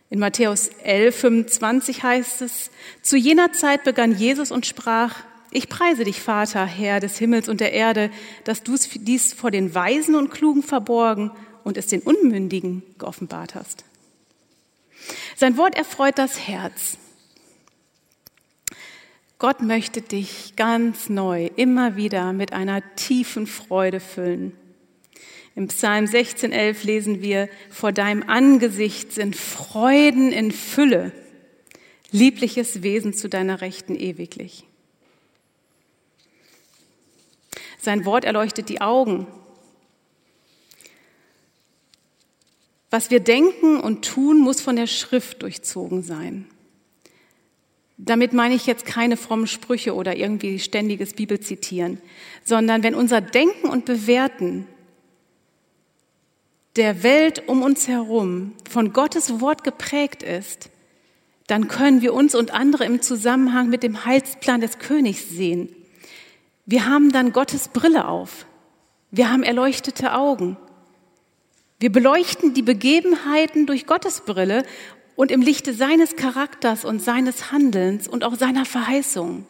In 0.09 0.21
Matthäus 0.21 0.69
11, 0.85 1.17
25 1.17 2.03
heißt 2.03 2.43
es, 2.43 2.71
zu 3.03 3.17
jener 3.17 3.53
Zeit 3.53 3.83
begann 3.85 4.17
Jesus 4.17 4.53
und 4.53 4.65
sprach, 4.65 5.15
ich 5.51 5.69
preise 5.69 6.05
dich, 6.05 6.21
Vater, 6.21 6.65
Herr 6.65 7.01
des 7.01 7.19
Himmels 7.19 7.49
und 7.49 7.61
der 7.61 7.73
Erde, 7.73 8.11
dass 8.45 8.63
du 8.63 8.77
dies 8.77 9.33
vor 9.33 9.51
den 9.51 9.75
Weisen 9.75 10.15
und 10.15 10.31
Klugen 10.31 10.63
verborgen 10.63 11.31
und 11.65 11.77
es 11.77 11.87
den 11.87 12.03
Unmündigen 12.03 12.83
geoffenbart 12.99 13.55
hast. 13.55 13.85
Sein 15.37 15.57
Wort 15.57 15.77
erfreut 15.77 16.19
das 16.19 16.47
Herz. 16.47 16.99
Gott 19.39 19.61
möchte 19.61 20.01
dich 20.01 20.55
ganz 20.57 21.09
neu 21.09 21.51
immer 21.57 21.97
wieder 21.97 22.33
mit 22.33 22.53
einer 22.53 22.83
tiefen 22.97 23.47
Freude 23.47 24.01
füllen. 24.01 24.57
Im 25.57 25.69
Psalm 25.69 26.05
16,11 26.05 26.85
lesen 26.85 27.23
wir, 27.23 27.49
vor 27.71 27.91
deinem 27.91 28.23
Angesicht 28.29 29.13
sind 29.13 29.35
Freuden 29.35 30.31
in 30.31 30.53
Fülle, 30.53 31.13
liebliches 32.11 32.83
Wesen 32.83 33.15
zu 33.15 33.31
deiner 33.31 33.63
Rechten 33.63 33.97
ewiglich. 33.97 34.65
Sein 37.81 38.05
Wort 38.05 38.27
erleuchtet 38.27 38.69
die 38.69 38.83
Augen. 38.83 39.27
Was 42.91 43.11
wir 43.11 43.21
denken 43.21 43.81
und 43.81 44.05
tun, 44.05 44.41
muss 44.41 44.61
von 44.61 44.77
der 44.77 44.87
Schrift 44.87 45.43
durchzogen 45.43 46.03
sein. 46.03 46.47
Damit 47.97 48.35
meine 48.35 48.55
ich 48.55 48.67
jetzt 48.67 48.85
keine 48.85 49.17
frommen 49.17 49.47
Sprüche 49.47 49.95
oder 49.95 50.17
irgendwie 50.17 50.59
ständiges 50.59 51.15
Bibelzitieren, 51.15 51.99
sondern 52.45 52.83
wenn 52.83 52.95
unser 52.95 53.23
Denken 53.23 53.71
und 53.71 53.87
Bewerten 53.87 54.67
der 56.77 57.03
Welt 57.03 57.49
um 57.49 57.63
uns 57.63 57.89
herum 57.89 58.53
von 58.69 58.93
Gottes 58.93 59.41
Wort 59.41 59.65
geprägt 59.65 60.23
ist, 60.23 60.71
dann 61.47 61.69
können 61.69 62.03
wir 62.03 62.13
uns 62.13 62.35
und 62.35 62.53
andere 62.53 62.85
im 62.85 63.01
Zusammenhang 63.03 63.69
mit 63.69 63.83
dem 63.83 64.05
Heilsplan 64.05 64.61
des 64.61 64.79
Königs 64.79 65.29
sehen. 65.29 65.69
Wir 66.65 66.87
haben 66.87 67.13
dann 67.13 67.33
Gottes 67.33 67.69
Brille 67.69 68.09
auf. 68.09 68.47
Wir 69.11 69.31
haben 69.31 69.45
erleuchtete 69.45 70.13
Augen. 70.13 70.57
Wir 71.79 71.93
beleuchten 71.93 72.55
die 72.55 72.63
Begebenheiten 72.63 73.67
durch 73.67 73.87
Gottes 73.87 74.23
Brille 74.23 74.65
und 75.15 75.31
im 75.31 75.41
Lichte 75.41 75.73
seines 75.73 76.17
Charakters 76.17 76.85
und 76.85 77.03
seines 77.03 77.53
Handelns 77.53 78.09
und 78.09 78.25
auch 78.25 78.35
seiner 78.35 78.65
Verheißung, 78.65 79.47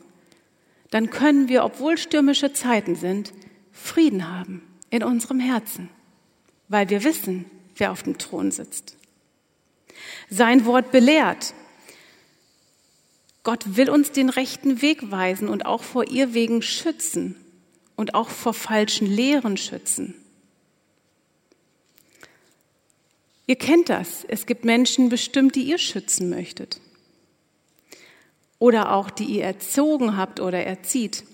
dann 0.91 1.11
können 1.11 1.49
wir, 1.49 1.65
obwohl 1.65 1.99
stürmische 1.99 2.53
Zeiten 2.53 2.95
sind, 2.95 3.33
Frieden 3.73 4.31
haben 4.31 4.63
in 4.91 5.03
unserem 5.03 5.41
Herzen, 5.41 5.91
weil 6.69 6.91
wir 6.91 7.05
wissen, 7.05 7.45
wer 7.77 7.93
auf 7.93 8.03
dem 8.03 8.19
Thron 8.19 8.51
sitzt. 8.51 8.97
Sein 10.29 10.65
Wort 10.65 10.91
belehrt. 10.91 11.55
Gott 13.43 13.77
will 13.77 13.91
uns 13.91 14.11
den 14.11 14.29
rechten 14.29 14.83
Weg 14.83 15.11
weisen 15.11 15.49
und 15.49 15.67
auch 15.67 15.83
vor 15.83 16.09
ihr 16.09 16.35
wegen 16.35 16.63
schützen 16.63 17.37
und 17.95 18.15
auch 18.15 18.29
vor 18.29 18.55
falschen 18.55 19.07
Lehren 19.07 19.57
schützen. 19.57 20.15
Ihr 23.47 23.57
kennt 23.57 23.89
das. 23.89 24.25
Es 24.27 24.47
gibt 24.47 24.65
Menschen 24.65 25.09
bestimmt, 25.09 25.55
die 25.55 25.63
ihr 25.63 25.79
schützen 25.79 26.29
möchtet. 26.29 26.81
Oder 28.59 28.93
auch 28.93 29.11
die 29.11 29.25
ihr 29.25 29.45
erzogen 29.45 30.17
habt 30.17 30.41
oder 30.41 30.65
erzieht. 30.65 31.25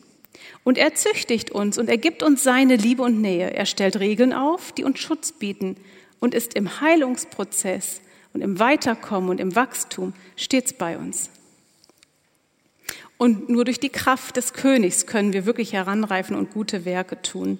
Und 0.65 0.79
er 0.79 0.95
züchtigt 0.95 1.51
uns 1.51 1.79
und 1.79 1.89
er 1.89 1.99
gibt 1.99 2.23
uns 2.23 2.43
seine 2.43 2.77
Liebe 2.77 3.03
und 3.03 3.21
Nähe. 3.21 3.53
Er 3.53 3.67
stellt 3.67 3.99
Regeln 3.99 4.33
auf, 4.33 4.73
die 4.73 4.85
uns 4.85 4.99
Schutz 5.01 5.33
bieten 5.33 5.77
und 6.21 6.35
ist 6.35 6.55
im 6.55 6.81
Heilungsprozess 6.81 8.01
und 8.33 8.43
im 8.43 8.59
Weiterkommen 8.59 9.31
und 9.31 9.41
im 9.41 9.55
Wachstum 9.57 10.15
stets 10.37 10.73
bei 10.73 10.97
uns. 10.97 11.31
Und 13.19 13.49
nur 13.49 13.65
durch 13.65 13.79
die 13.79 13.89
Kraft 13.89 14.37
des 14.37 14.53
Königs 14.53 15.07
können 15.07 15.33
wir 15.33 15.47
wirklich 15.47 15.73
heranreifen 15.73 16.35
und 16.35 16.53
gute 16.53 16.85
Werke 16.85 17.23
tun. 17.23 17.59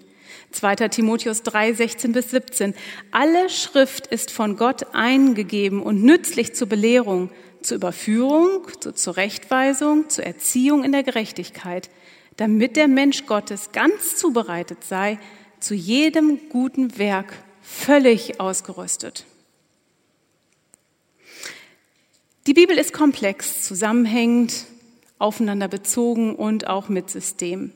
2. 0.51 0.89
Timotheus 0.89 1.43
3, 1.43 1.73
16 1.75 2.13
bis 2.13 2.31
17. 2.31 2.75
Alle 3.11 3.49
Schrift 3.49 4.07
ist 4.07 4.31
von 4.31 4.57
Gott 4.57 4.87
eingegeben 4.93 5.83
und 5.83 6.03
nützlich 6.03 6.55
zur 6.55 6.69
Belehrung, 6.69 7.31
zur 7.63 7.77
Überführung, 7.77 8.67
zur 8.81 8.95
Zurechtweisung, 8.95 10.09
zur 10.09 10.25
Erziehung 10.25 10.85
in 10.85 10.93
der 10.93 11.03
Gerechtigkeit, 11.03 11.91
damit 12.37 12.77
der 12.77 12.89
Mensch 12.89 13.27
Gottes 13.27 13.73
ganz 13.73 14.17
zubereitet 14.17 14.85
sei, 14.85 15.19
zu 15.61 15.75
jedem 15.75 16.49
guten 16.49 16.99
Werk 16.99 17.33
völlig 17.61 18.41
ausgerüstet. 18.41 19.25
Die 22.47 22.55
Bibel 22.55 22.77
ist 22.77 22.93
komplex, 22.93 23.63
zusammenhängend, 23.63 24.65
aufeinander 25.19 25.69
bezogen 25.69 26.35
und 26.35 26.67
auch 26.67 26.89
mit 26.89 27.09
System. 27.09 27.73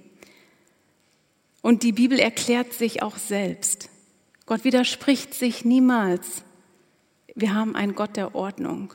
Und 1.62 1.84
die 1.84 1.92
Bibel 1.92 2.18
erklärt 2.18 2.72
sich 2.72 3.02
auch 3.02 3.16
selbst. 3.16 3.88
Gott 4.46 4.64
widerspricht 4.64 5.34
sich 5.34 5.64
niemals. 5.64 6.42
Wir 7.34 7.54
haben 7.54 7.76
einen 7.76 7.94
Gott 7.94 8.16
der 8.16 8.34
Ordnung. 8.34 8.92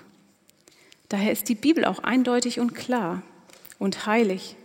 Daher 1.07 1.31
ist 1.31 1.47
die 1.49 1.55
Bibel 1.55 1.85
auch 1.85 1.99
eindeutig 1.99 2.59
und 2.59 2.73
klar 2.73 3.21
und 3.79 4.05
heilig. 4.05 4.55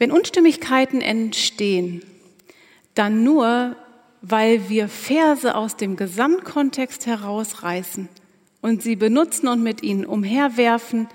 Wenn 0.00 0.12
Unstimmigkeiten 0.12 1.02
entstehen, 1.02 2.02
dann 2.94 3.22
nur, 3.22 3.76
weil 4.22 4.70
wir 4.70 4.88
Verse 4.88 5.54
aus 5.54 5.76
dem 5.76 5.96
Gesamtkontext 5.96 7.04
herausreißen 7.04 8.08
und 8.62 8.82
sie 8.82 8.96
benutzen 8.96 9.46
und 9.46 9.62
mit 9.62 9.82
ihnen 9.82 10.06
umherwerfen, 10.06 11.06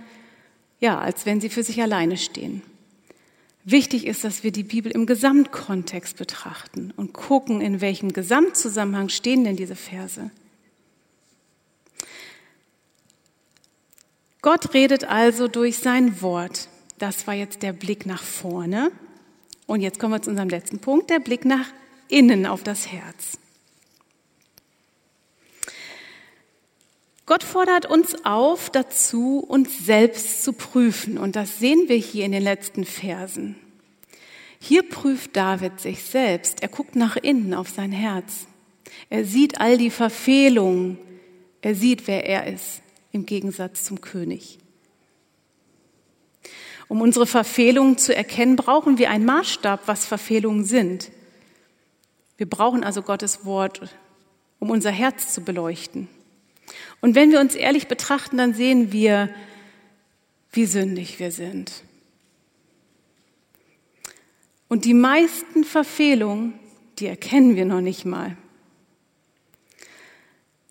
ja, 0.80 1.00
als 1.00 1.26
wenn 1.26 1.42
sie 1.42 1.50
für 1.50 1.64
sich 1.64 1.82
alleine 1.82 2.16
stehen. 2.16 2.62
Wichtig 3.64 4.06
ist, 4.06 4.24
dass 4.24 4.44
wir 4.44 4.52
die 4.52 4.62
Bibel 4.62 4.92
im 4.92 5.08
Gesamtkontext 5.08 6.16
betrachten 6.16 6.94
und 6.96 7.12
gucken, 7.12 7.62
in 7.62 7.82
welchem 7.82 8.14
Gesamtzusammenhang 8.14 9.10
stehen 9.10 9.44
denn 9.44 9.56
diese 9.56 9.76
Verse. 9.76 10.30
Gott 14.44 14.76
redet 14.76 15.06
also 15.06 15.48
durch 15.48 15.80
sein 15.80 16.22
Wort. 16.22 16.70
Das 16.98 17.28
war 17.28 17.34
jetzt 17.34 17.62
der 17.62 17.74
Blick 17.74 18.06
nach 18.06 18.24
vorne. 18.24 18.92
Und 19.68 19.82
jetzt 19.82 20.00
kommen 20.00 20.14
wir 20.14 20.22
zu 20.22 20.30
unserem 20.30 20.50
letzten 20.50 20.80
Punkt, 20.80 21.10
der 21.10 21.20
Blick 21.20 21.46
nach 21.46 21.68
innen 22.08 22.46
auf 22.46 22.64
das 22.64 22.88
Herz. 22.92 23.38
Gott 27.26 27.44
fordert 27.44 27.88
uns 27.88 28.24
auf 28.24 28.70
dazu, 28.70 29.40
uns 29.40 29.86
selbst 29.86 30.44
zu 30.44 30.54
prüfen. 30.54 31.18
Und 31.18 31.36
das 31.36 31.58
sehen 31.58 31.86
wir 31.88 31.98
hier 31.98 32.26
in 32.26 32.32
den 32.32 32.44
letzten 32.44 32.86
Versen. 32.86 33.56
Hier 34.60 34.88
prüft 34.88 35.36
David 35.36 35.80
sich 35.80 36.04
selbst. 36.04 36.62
Er 36.62 36.70
guckt 36.70 36.96
nach 36.96 37.18
innen 37.18 37.54
auf 37.54 37.70
sein 37.70 37.92
Herz. 37.92 38.48
Er 39.10 39.26
sieht 39.26 39.60
all 39.60 39.78
die 39.78 39.90
Verfehlungen. 39.90 41.00
Er 41.62 41.74
sieht, 41.74 42.08
wer 42.08 42.26
er 42.28 42.54
ist, 42.54 42.82
im 43.12 43.26
Gegensatz 43.26 43.84
zum 43.84 44.02
König. 44.02 44.60
Um 46.88 47.02
unsere 47.02 47.26
Verfehlungen 47.26 47.98
zu 47.98 48.16
erkennen, 48.16 48.56
brauchen 48.56 48.98
wir 48.98 49.10
einen 49.10 49.26
Maßstab, 49.26 49.82
was 49.88 50.06
Verfehlungen 50.06 50.66
sind. 50.66 51.12
Wir 52.38 52.50
brauchen 52.50 52.84
also 52.84 53.02
Gottes 53.02 53.46
Wort, 53.46 53.82
um 54.60 54.70
unser 54.70 54.92
Herz 54.92 55.34
zu 55.34 55.42
beleuchten. 55.42 56.08
Und 57.02 57.16
wenn 57.16 57.32
wir 57.32 57.40
uns 57.40 57.56
ehrlich 57.56 57.88
betrachten, 57.88 58.38
dann 58.38 58.54
sehen 58.54 58.92
wir, 58.92 59.30
wie 60.52 60.66
sündig 60.66 61.20
wir 61.20 61.32
sind. 61.32 61.84
Und 64.68 64.86
die 64.86 64.94
meisten 64.94 65.64
Verfehlungen, 65.64 66.54
die 67.00 67.08
erkennen 67.08 67.56
wir 67.56 67.66
noch 67.66 67.82
nicht 67.82 68.06
mal. 68.06 68.38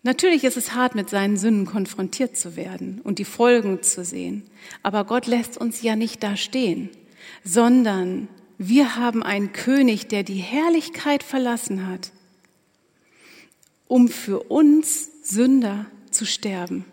Natürlich 0.05 0.43
ist 0.43 0.55
es 0.55 0.75
hart, 0.75 0.93
mit 0.93 1.09
seinen 1.09 1.35
Sünden 1.35 1.65
konfrontiert 1.65 2.37
zu 2.37 2.55
werden 2.55 3.01
und 3.03 3.17
die 3.17 3.25
Folgen 3.25 3.81
zu 3.81 4.05
sehen. 4.05 4.43
Aber 4.83 5.03
Gott 5.03 5.25
lässt 5.25 5.57
uns 5.57 5.81
ja 5.81 5.95
nicht 5.95 6.21
da 6.21 6.37
stehen, 6.37 6.91
sondern 7.43 8.27
wir 8.59 8.97
haben 8.97 9.23
einen 9.23 9.51
König, 9.51 10.07
der 10.07 10.21
die 10.21 10.35
Herrlichkeit 10.35 11.23
verlassen 11.23 11.87
hat, 11.87 12.11
um 13.87 14.07
für 14.07 14.41
uns 14.43 15.09
Sünder 15.23 15.87
zu 16.11 16.27
sterben 16.27 16.85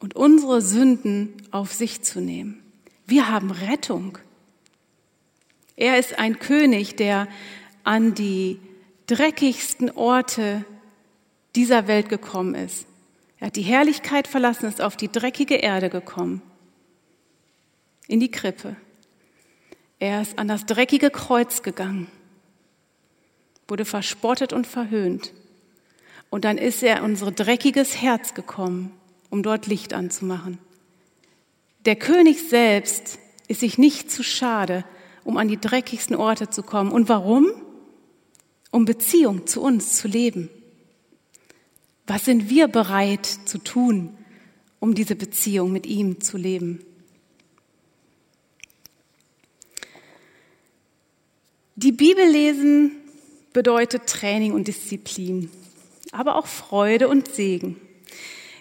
und 0.00 0.16
unsere 0.16 0.62
Sünden 0.62 1.32
auf 1.52 1.72
sich 1.72 2.02
zu 2.02 2.20
nehmen. 2.20 2.60
Wir 3.06 3.28
haben 3.28 3.52
Rettung. 3.52 4.18
Er 5.76 6.00
ist 6.00 6.18
ein 6.18 6.40
König, 6.40 6.96
der 6.96 7.28
an 7.84 8.14
die 8.14 8.58
dreckigsten 9.06 9.92
Orte 9.92 10.64
dieser 11.54 11.86
Welt 11.86 12.08
gekommen 12.08 12.54
ist. 12.54 12.86
Er 13.38 13.48
hat 13.48 13.56
die 13.56 13.62
Herrlichkeit 13.62 14.28
verlassen, 14.28 14.66
ist 14.66 14.80
auf 14.80 14.96
die 14.96 15.10
dreckige 15.10 15.56
Erde 15.56 15.90
gekommen, 15.90 16.42
in 18.06 18.20
die 18.20 18.30
Krippe. 18.30 18.76
Er 19.98 20.22
ist 20.22 20.38
an 20.38 20.48
das 20.48 20.66
dreckige 20.66 21.10
Kreuz 21.10 21.62
gegangen, 21.62 22.08
wurde 23.68 23.84
verspottet 23.84 24.52
und 24.52 24.66
verhöhnt. 24.66 25.32
Und 26.30 26.44
dann 26.44 26.56
ist 26.56 26.82
er 26.82 26.98
in 26.98 27.04
unser 27.04 27.30
dreckiges 27.30 28.00
Herz 28.00 28.34
gekommen, 28.34 28.92
um 29.28 29.42
dort 29.42 29.66
Licht 29.66 29.92
anzumachen. 29.92 30.58
Der 31.84 31.96
König 31.96 32.48
selbst 32.48 33.18
ist 33.48 33.60
sich 33.60 33.76
nicht 33.76 34.10
zu 34.10 34.22
schade, 34.22 34.84
um 35.24 35.36
an 35.36 35.48
die 35.48 35.60
dreckigsten 35.60 36.16
Orte 36.16 36.48
zu 36.48 36.62
kommen. 36.62 36.92
Und 36.92 37.08
warum? 37.08 37.50
Um 38.70 38.84
Beziehung 38.84 39.46
zu 39.46 39.60
uns 39.60 39.96
zu 39.96 40.08
leben. 40.08 40.48
Was 42.12 42.26
sind 42.26 42.50
wir 42.50 42.68
bereit 42.68 43.24
zu 43.24 43.56
tun, 43.56 44.14
um 44.80 44.94
diese 44.94 45.16
Beziehung 45.16 45.72
mit 45.72 45.86
ihm 45.86 46.20
zu 46.20 46.36
leben? 46.36 46.84
Die 51.74 51.92
Bibel 51.92 52.28
lesen 52.28 52.92
bedeutet 53.54 54.06
Training 54.06 54.52
und 54.52 54.68
Disziplin 54.68 55.50
aber 56.10 56.36
auch 56.36 56.46
Freude 56.46 57.08
und 57.08 57.28
Segen. 57.28 57.80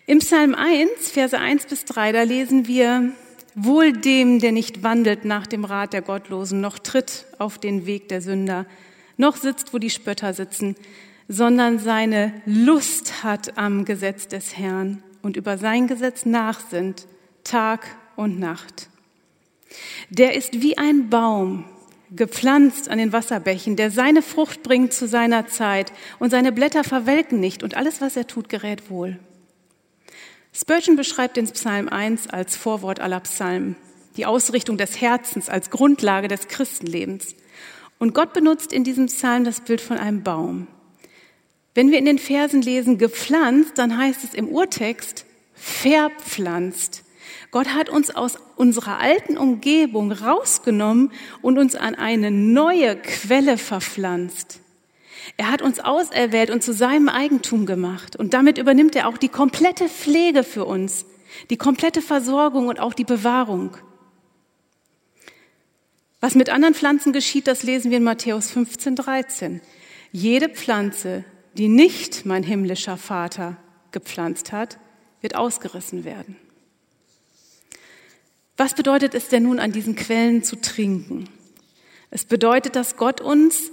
Im 0.07 0.19
Psalm 0.19 0.55
1, 0.55 1.11
Verse 1.11 1.37
1 1.37 1.65
bis 1.65 1.83
3, 1.83 2.13
da 2.13 2.23
lesen 2.23 2.69
wir, 2.69 3.11
Wohl 3.53 3.91
dem, 3.91 4.39
der 4.39 4.53
nicht 4.53 4.81
wandelt 4.81 5.25
nach 5.25 5.45
dem 5.45 5.65
Rat 5.65 5.91
der 5.91 6.01
Gottlosen, 6.01 6.61
noch 6.61 6.79
tritt 6.79 7.25
auf 7.37 7.57
den 7.57 7.85
Weg 7.85 8.07
der 8.07 8.21
Sünder, 8.21 8.65
noch 9.17 9.35
sitzt, 9.35 9.73
wo 9.73 9.77
die 9.77 9.89
Spötter 9.89 10.33
sitzen, 10.33 10.77
sondern 11.31 11.79
seine 11.79 12.33
Lust 12.45 13.23
hat 13.23 13.57
am 13.57 13.85
Gesetz 13.85 14.27
des 14.27 14.57
Herrn 14.57 15.01
und 15.21 15.37
über 15.37 15.57
sein 15.57 15.87
Gesetz 15.87 16.25
nachsinnt, 16.25 17.07
Tag 17.45 17.87
und 18.17 18.37
Nacht. 18.37 18.89
Der 20.09 20.35
ist 20.35 20.61
wie 20.61 20.77
ein 20.77 21.09
Baum, 21.09 21.63
gepflanzt 22.13 22.89
an 22.89 22.97
den 22.97 23.13
Wasserbächen, 23.13 23.77
der 23.77 23.91
seine 23.91 24.21
Frucht 24.21 24.61
bringt 24.61 24.91
zu 24.91 25.07
seiner 25.07 25.47
Zeit 25.47 25.93
und 26.19 26.31
seine 26.31 26.51
Blätter 26.51 26.83
verwelken 26.83 27.39
nicht 27.39 27.63
und 27.63 27.75
alles, 27.75 28.01
was 28.01 28.17
er 28.17 28.27
tut, 28.27 28.49
gerät 28.49 28.89
wohl. 28.89 29.17
Spurgeon 30.51 30.97
beschreibt 30.97 31.37
den 31.37 31.49
Psalm 31.49 31.87
1 31.87 32.27
als 32.27 32.57
Vorwort 32.57 32.99
aller 32.99 33.21
Psalmen, 33.21 33.77
die 34.17 34.25
Ausrichtung 34.25 34.77
des 34.77 34.99
Herzens 34.99 35.47
als 35.47 35.69
Grundlage 35.69 36.27
des 36.27 36.49
Christenlebens. 36.49 37.35
Und 37.99 38.13
Gott 38.13 38.33
benutzt 38.33 38.73
in 38.73 38.83
diesem 38.83 39.05
Psalm 39.05 39.45
das 39.45 39.61
Bild 39.61 39.79
von 39.79 39.97
einem 39.97 40.23
Baum. 40.23 40.67
Wenn 41.73 41.91
wir 41.91 41.97
in 41.97 42.05
den 42.05 42.19
Versen 42.19 42.61
lesen 42.61 42.97
gepflanzt, 42.97 43.77
dann 43.77 43.97
heißt 43.97 44.23
es 44.23 44.33
im 44.33 44.49
Urtext 44.49 45.25
verpflanzt. 45.53 47.03
Gott 47.51 47.73
hat 47.73 47.89
uns 47.89 48.09
aus 48.13 48.37
unserer 48.55 48.99
alten 48.99 49.37
Umgebung 49.37 50.11
rausgenommen 50.11 51.11
und 51.41 51.57
uns 51.57 51.75
an 51.75 51.95
eine 51.95 52.31
neue 52.31 52.95
Quelle 52.95 53.57
verpflanzt. 53.57 54.59
Er 55.37 55.51
hat 55.51 55.61
uns 55.61 55.79
auserwählt 55.79 56.49
und 56.49 56.63
zu 56.63 56.73
seinem 56.73 57.09
Eigentum 57.09 57.65
gemacht. 57.65 58.15
Und 58.15 58.33
damit 58.33 58.57
übernimmt 58.57 58.95
er 58.95 59.07
auch 59.07 59.17
die 59.17 59.29
komplette 59.29 59.87
Pflege 59.87 60.43
für 60.43 60.65
uns, 60.65 61.05
die 61.49 61.57
komplette 61.57 62.01
Versorgung 62.01 62.67
und 62.67 62.79
auch 62.79 62.93
die 62.93 63.03
Bewahrung. 63.03 63.77
Was 66.19 66.35
mit 66.35 66.49
anderen 66.49 66.75
Pflanzen 66.75 67.13
geschieht, 67.13 67.47
das 67.47 67.63
lesen 67.63 67.91
wir 67.91 67.97
in 67.97 68.03
Matthäus 68.03 68.51
15, 68.51 68.95
13. 68.95 69.61
Jede 70.11 70.49
Pflanze, 70.49 71.23
die 71.57 71.67
nicht 71.67 72.25
mein 72.25 72.43
himmlischer 72.43 72.97
Vater 72.97 73.57
gepflanzt 73.91 74.51
hat, 74.51 74.79
wird 75.21 75.35
ausgerissen 75.35 76.03
werden. 76.05 76.35
Was 78.57 78.73
bedeutet 78.75 79.15
es 79.15 79.27
denn 79.27 79.43
nun, 79.43 79.59
an 79.59 79.71
diesen 79.71 79.95
Quellen 79.95 80.43
zu 80.43 80.59
trinken? 80.59 81.29
Es 82.09 82.25
bedeutet, 82.25 82.75
dass 82.75 82.97
Gott 82.97 83.21
uns 83.21 83.71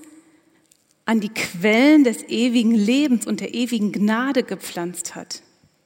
an 1.05 1.21
die 1.21 1.29
Quellen 1.31 2.05
des 2.05 2.23
ewigen 2.29 2.75
Lebens 2.75 3.27
und 3.27 3.41
der 3.41 3.55
ewigen 3.55 3.93
Gnade 3.93 4.43
gepflanzt 4.43 5.15
hat. 5.15 5.43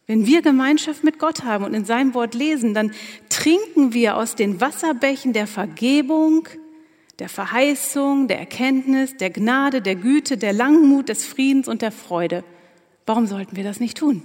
Wenn 0.07 0.27
wir 0.27 0.43
Gemeinschaft 0.43 1.05
mit 1.05 1.19
Gott 1.19 1.45
haben 1.45 1.65
und 1.65 1.75
in 1.75 1.85
seinem 1.85 2.13
Wort 2.15 2.35
lesen, 2.35 2.75
dann 2.75 2.93
trinken 3.29 3.93
wir 3.95 4.17
aus 4.17 4.35
den 4.35 4.61
Wasserbächen 4.61 5.33
der 5.33 5.47
Vergebung, 5.47 6.49
der 7.23 7.29
Verheißung, 7.29 8.27
der 8.27 8.41
Erkenntnis, 8.41 9.17
der 9.17 9.31
Gnade, 9.31 9.81
der 9.81 9.95
Güte, 9.95 10.37
der 10.37 10.53
Langmut, 10.53 11.09
des 11.09 11.25
Friedens 11.25 11.69
und 11.69 11.81
der 11.81 11.93
Freude. 11.93 12.43
Warum 13.07 13.29
sollten 13.29 13.55
wir 13.55 13.63
das 13.63 13.79
nicht 13.79 13.97
tun? 13.97 14.25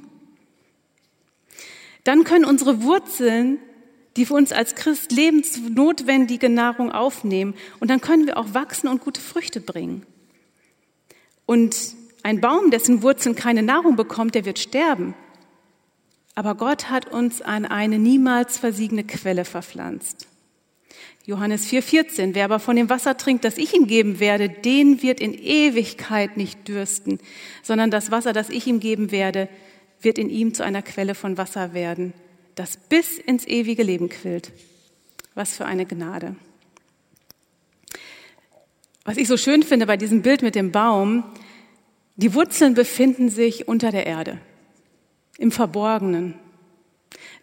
Dann 2.03 2.23
können 2.23 2.43
unsere 2.43 2.81
Wurzeln 2.81 3.60
die 4.15 4.25
für 4.25 4.33
uns 4.33 4.51
als 4.51 4.73
Christ 4.73 5.12
lebensnotwendige 5.12 6.49
Nahrung 6.49 6.91
aufnehmen. 6.91 7.53
Und 7.79 7.91
dann 7.91 8.01
können 8.01 8.25
wir 8.25 8.38
auch 8.38 8.55
wachsen 8.55 8.88
und 8.88 8.99
gute 8.99 9.21
Früchte 9.21 9.62
bringen. 9.62 10.07
Und 11.45 11.77
ein 12.23 12.41
Baum, 12.41 12.71
dessen 12.71 13.03
Wurzeln 13.03 13.36
keine 13.36 13.62
Nahrung 13.62 13.95
bekommt, 13.95 14.33
der 14.33 14.43
wird 14.43 14.57
sterben. 14.57 15.13
Aber 16.33 16.55
Gott 16.55 16.89
hat 16.89 17.12
uns 17.12 17.43
an 17.43 17.65
eine 17.65 17.99
niemals 17.99 18.57
versiegende 18.57 19.03
Quelle 19.03 19.45
verpflanzt. 19.45 20.26
Johannes 21.27 21.67
4,14. 21.67 22.33
Wer 22.35 22.45
aber 22.45 22.57
von 22.57 22.77
dem 22.77 22.89
Wasser 22.89 23.17
trinkt, 23.17 23.43
das 23.43 23.57
ich 23.57 23.73
ihm 23.73 23.85
geben 23.85 24.21
werde, 24.21 24.47
den 24.47 25.03
wird 25.03 25.19
in 25.19 25.33
Ewigkeit 25.33 26.37
nicht 26.37 26.69
dürsten, 26.69 27.19
sondern 27.61 27.91
das 27.91 28.11
Wasser, 28.11 28.31
das 28.31 28.49
ich 28.49 28.65
ihm 28.65 28.79
geben 28.79 29.11
werde, 29.11 29.49
wird 29.99 30.17
in 30.17 30.29
ihm 30.29 30.53
zu 30.53 30.63
einer 30.63 30.81
Quelle 30.81 31.15
von 31.15 31.37
Wasser 31.37 31.73
werden, 31.73 32.13
das 32.55 32.77
bis 32.77 33.17
ins 33.17 33.45
ewige 33.45 33.83
Leben 33.83 34.07
quillt. 34.07 34.53
Was 35.35 35.57
für 35.57 35.65
eine 35.65 35.85
Gnade. 35.85 36.37
Was 39.03 39.17
ich 39.17 39.27
so 39.27 39.35
schön 39.35 39.63
finde 39.63 39.85
bei 39.85 39.97
diesem 39.97 40.21
Bild 40.21 40.41
mit 40.41 40.55
dem 40.55 40.71
Baum, 40.71 41.25
die 42.15 42.33
Wurzeln 42.33 42.73
befinden 42.73 43.29
sich 43.29 43.67
unter 43.67 43.91
der 43.91 44.05
Erde, 44.05 44.39
im 45.37 45.51
Verborgenen, 45.51 46.35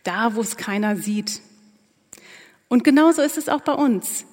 da 0.05 0.35
wo 0.37 0.40
es 0.40 0.57
keiner 0.57 0.97
sieht. 0.97 1.42
Und 2.68 2.85
genauso 2.85 3.22
ist 3.22 3.38
es 3.38 3.48
auch 3.48 3.61
bei 3.61 3.72
uns. 3.72 4.24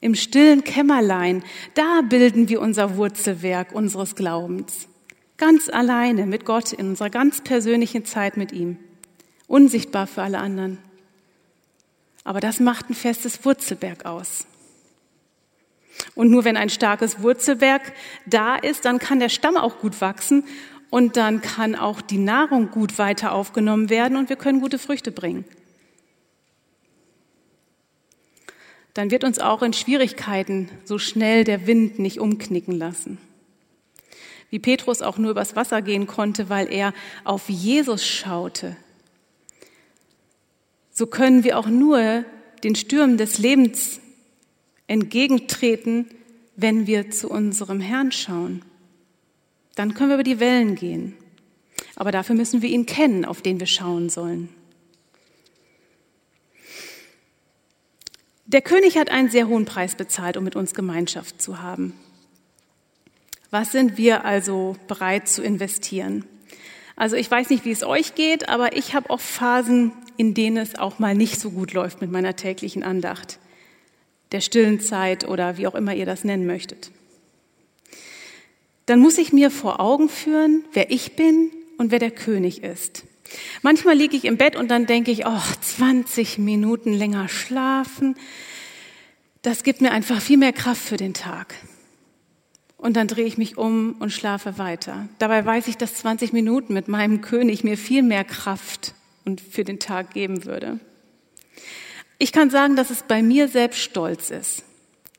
Im 0.00 0.14
stillen 0.14 0.62
Kämmerlein, 0.62 1.42
da 1.74 2.02
bilden 2.02 2.48
wir 2.48 2.60
unser 2.60 2.96
Wurzelwerk 2.96 3.72
unseres 3.72 4.14
Glaubens. 4.14 4.88
Ganz 5.36 5.68
alleine 5.68 6.26
mit 6.26 6.44
Gott 6.44 6.72
in 6.72 6.88
unserer 6.88 7.10
ganz 7.10 7.40
persönlichen 7.42 8.04
Zeit 8.04 8.36
mit 8.36 8.52
ihm 8.52 8.78
unsichtbar 9.48 10.06
für 10.06 10.22
alle 10.22 10.38
anderen. 10.38 10.78
Aber 12.22 12.40
das 12.40 12.60
macht 12.60 12.90
ein 12.90 12.94
festes 12.94 13.44
Wurzelberg 13.44 14.04
aus. 14.04 14.46
Und 16.14 16.30
nur 16.30 16.44
wenn 16.44 16.56
ein 16.56 16.68
starkes 16.68 17.22
Wurzelwerk 17.22 17.92
da 18.26 18.54
ist, 18.54 18.84
dann 18.84 19.00
kann 19.00 19.18
der 19.18 19.30
Stamm 19.30 19.56
auch 19.56 19.78
gut 19.78 20.00
wachsen 20.00 20.44
und 20.90 21.16
dann 21.16 21.40
kann 21.40 21.74
auch 21.74 22.00
die 22.00 22.18
Nahrung 22.18 22.70
gut 22.70 22.98
weiter 22.98 23.32
aufgenommen 23.32 23.90
werden 23.90 24.16
und 24.16 24.28
wir 24.28 24.36
können 24.36 24.60
gute 24.60 24.78
Früchte 24.78 25.10
bringen. 25.10 25.44
Dann 28.94 29.10
wird 29.10 29.24
uns 29.24 29.38
auch 29.38 29.62
in 29.62 29.72
Schwierigkeiten 29.72 30.68
so 30.84 30.98
schnell 30.98 31.44
der 31.44 31.66
Wind 31.66 31.98
nicht 31.98 32.18
umknicken 32.18 32.74
lassen. 32.74 33.18
Wie 34.50 34.58
Petrus 34.58 35.02
auch 35.02 35.18
nur 35.18 35.32
übers 35.32 35.56
Wasser 35.56 35.82
gehen 35.82 36.06
konnte, 36.06 36.48
weil 36.48 36.72
er 36.72 36.94
auf 37.24 37.48
Jesus 37.48 38.06
schaute, 38.06 38.76
so 40.90 41.06
können 41.06 41.44
wir 41.44 41.58
auch 41.58 41.68
nur 41.68 42.24
den 42.64 42.74
Stürmen 42.74 43.18
des 43.18 43.38
Lebens 43.38 44.00
entgegentreten, 44.88 46.06
wenn 46.56 46.88
wir 46.88 47.10
zu 47.10 47.30
unserem 47.30 47.80
Herrn 47.80 48.10
schauen. 48.10 48.62
Dann 49.76 49.94
können 49.94 50.10
wir 50.10 50.16
über 50.16 50.24
die 50.24 50.40
Wellen 50.40 50.74
gehen. 50.74 51.16
Aber 51.94 52.10
dafür 52.10 52.34
müssen 52.34 52.62
wir 52.62 52.68
ihn 52.68 52.84
kennen, 52.84 53.24
auf 53.24 53.42
den 53.42 53.60
wir 53.60 53.68
schauen 53.68 54.08
sollen. 54.08 54.48
Der 58.48 58.62
König 58.62 58.96
hat 58.96 59.10
einen 59.10 59.28
sehr 59.28 59.46
hohen 59.46 59.66
Preis 59.66 59.94
bezahlt, 59.94 60.38
um 60.38 60.44
mit 60.44 60.56
uns 60.56 60.72
Gemeinschaft 60.72 61.42
zu 61.42 61.60
haben. 61.60 61.92
Was 63.50 63.72
sind 63.72 63.98
wir 63.98 64.24
also 64.24 64.74
bereit 64.88 65.28
zu 65.28 65.42
investieren? 65.42 66.24
Also 66.96 67.14
ich 67.16 67.30
weiß 67.30 67.50
nicht, 67.50 67.66
wie 67.66 67.70
es 67.70 67.84
euch 67.84 68.14
geht, 68.14 68.48
aber 68.48 68.74
ich 68.74 68.94
habe 68.94 69.10
auch 69.10 69.20
Phasen, 69.20 69.92
in 70.16 70.32
denen 70.32 70.56
es 70.56 70.78
auch 70.78 70.98
mal 70.98 71.14
nicht 71.14 71.38
so 71.38 71.50
gut 71.50 71.74
läuft 71.74 72.00
mit 72.00 72.10
meiner 72.10 72.36
täglichen 72.36 72.82
Andacht, 72.82 73.38
der 74.32 74.40
stillen 74.40 74.80
Zeit 74.80 75.28
oder 75.28 75.58
wie 75.58 75.66
auch 75.66 75.74
immer 75.74 75.94
ihr 75.94 76.06
das 76.06 76.24
nennen 76.24 76.46
möchtet. 76.46 76.90
Dann 78.86 78.98
muss 78.98 79.18
ich 79.18 79.30
mir 79.30 79.50
vor 79.50 79.78
Augen 79.78 80.08
führen, 80.08 80.64
wer 80.72 80.90
ich 80.90 81.16
bin 81.16 81.50
und 81.76 81.90
wer 81.90 81.98
der 81.98 82.12
König 82.12 82.62
ist. 82.62 83.04
Manchmal 83.62 83.96
liege 83.96 84.16
ich 84.16 84.24
im 84.24 84.36
Bett 84.36 84.56
und 84.56 84.68
dann 84.68 84.86
denke 84.86 85.10
ich, 85.10 85.26
oh, 85.26 85.40
20 85.60 86.38
Minuten 86.38 86.92
länger 86.92 87.28
schlafen, 87.28 88.16
das 89.42 89.62
gibt 89.62 89.80
mir 89.80 89.92
einfach 89.92 90.20
viel 90.20 90.36
mehr 90.36 90.52
Kraft 90.52 90.82
für 90.82 90.96
den 90.96 91.14
Tag. 91.14 91.54
Und 92.76 92.96
dann 92.96 93.08
drehe 93.08 93.26
ich 93.26 93.38
mich 93.38 93.56
um 93.56 93.96
und 93.98 94.12
schlafe 94.12 94.56
weiter. 94.56 95.08
Dabei 95.18 95.44
weiß 95.44 95.66
ich, 95.68 95.76
dass 95.76 95.96
20 95.96 96.32
Minuten 96.32 96.74
mit 96.74 96.86
meinem 96.86 97.20
König 97.20 97.64
mir 97.64 97.76
viel 97.76 98.02
mehr 98.02 98.24
Kraft 98.24 98.94
und 99.24 99.40
für 99.40 99.64
den 99.64 99.80
Tag 99.80 100.14
geben 100.14 100.44
würde. 100.44 100.78
Ich 102.18 102.32
kann 102.32 102.50
sagen, 102.50 102.76
dass 102.76 102.90
es 102.90 103.02
bei 103.02 103.22
mir 103.22 103.48
selbst 103.48 103.80
stolz 103.80 104.30
ist. 104.30 104.64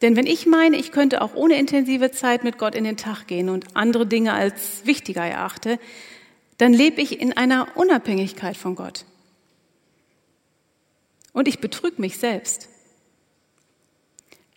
Denn 0.02 0.16
wenn 0.16 0.26
ich 0.26 0.46
meine, 0.46 0.78
ich 0.78 0.92
könnte 0.92 1.22
auch 1.22 1.36
ohne 1.36 1.58
intensive 1.58 2.12
Zeit 2.12 2.46
mit 2.46 2.58
Gott 2.58 2.76
in 2.76 2.86
den 2.86 2.98
Tag 2.98 3.28
gehen 3.28 3.50
und 3.50 3.76
andere 3.76 4.06
Dinge 4.06 4.34
als 4.34 4.86
wichtiger 4.86 5.24
erachte, 5.26 5.80
dann 6.60 6.74
lebe 6.74 7.02
ich 7.02 7.20
in 7.20 7.36
einer 7.36 7.76
Unabhängigkeit 7.76 8.56
von 8.56 8.76
Gott. 8.76 9.06
Und 11.34 11.48
ich 11.48 11.60
betrüge 11.60 12.02
mich 12.02 12.18
selbst. 12.18 12.68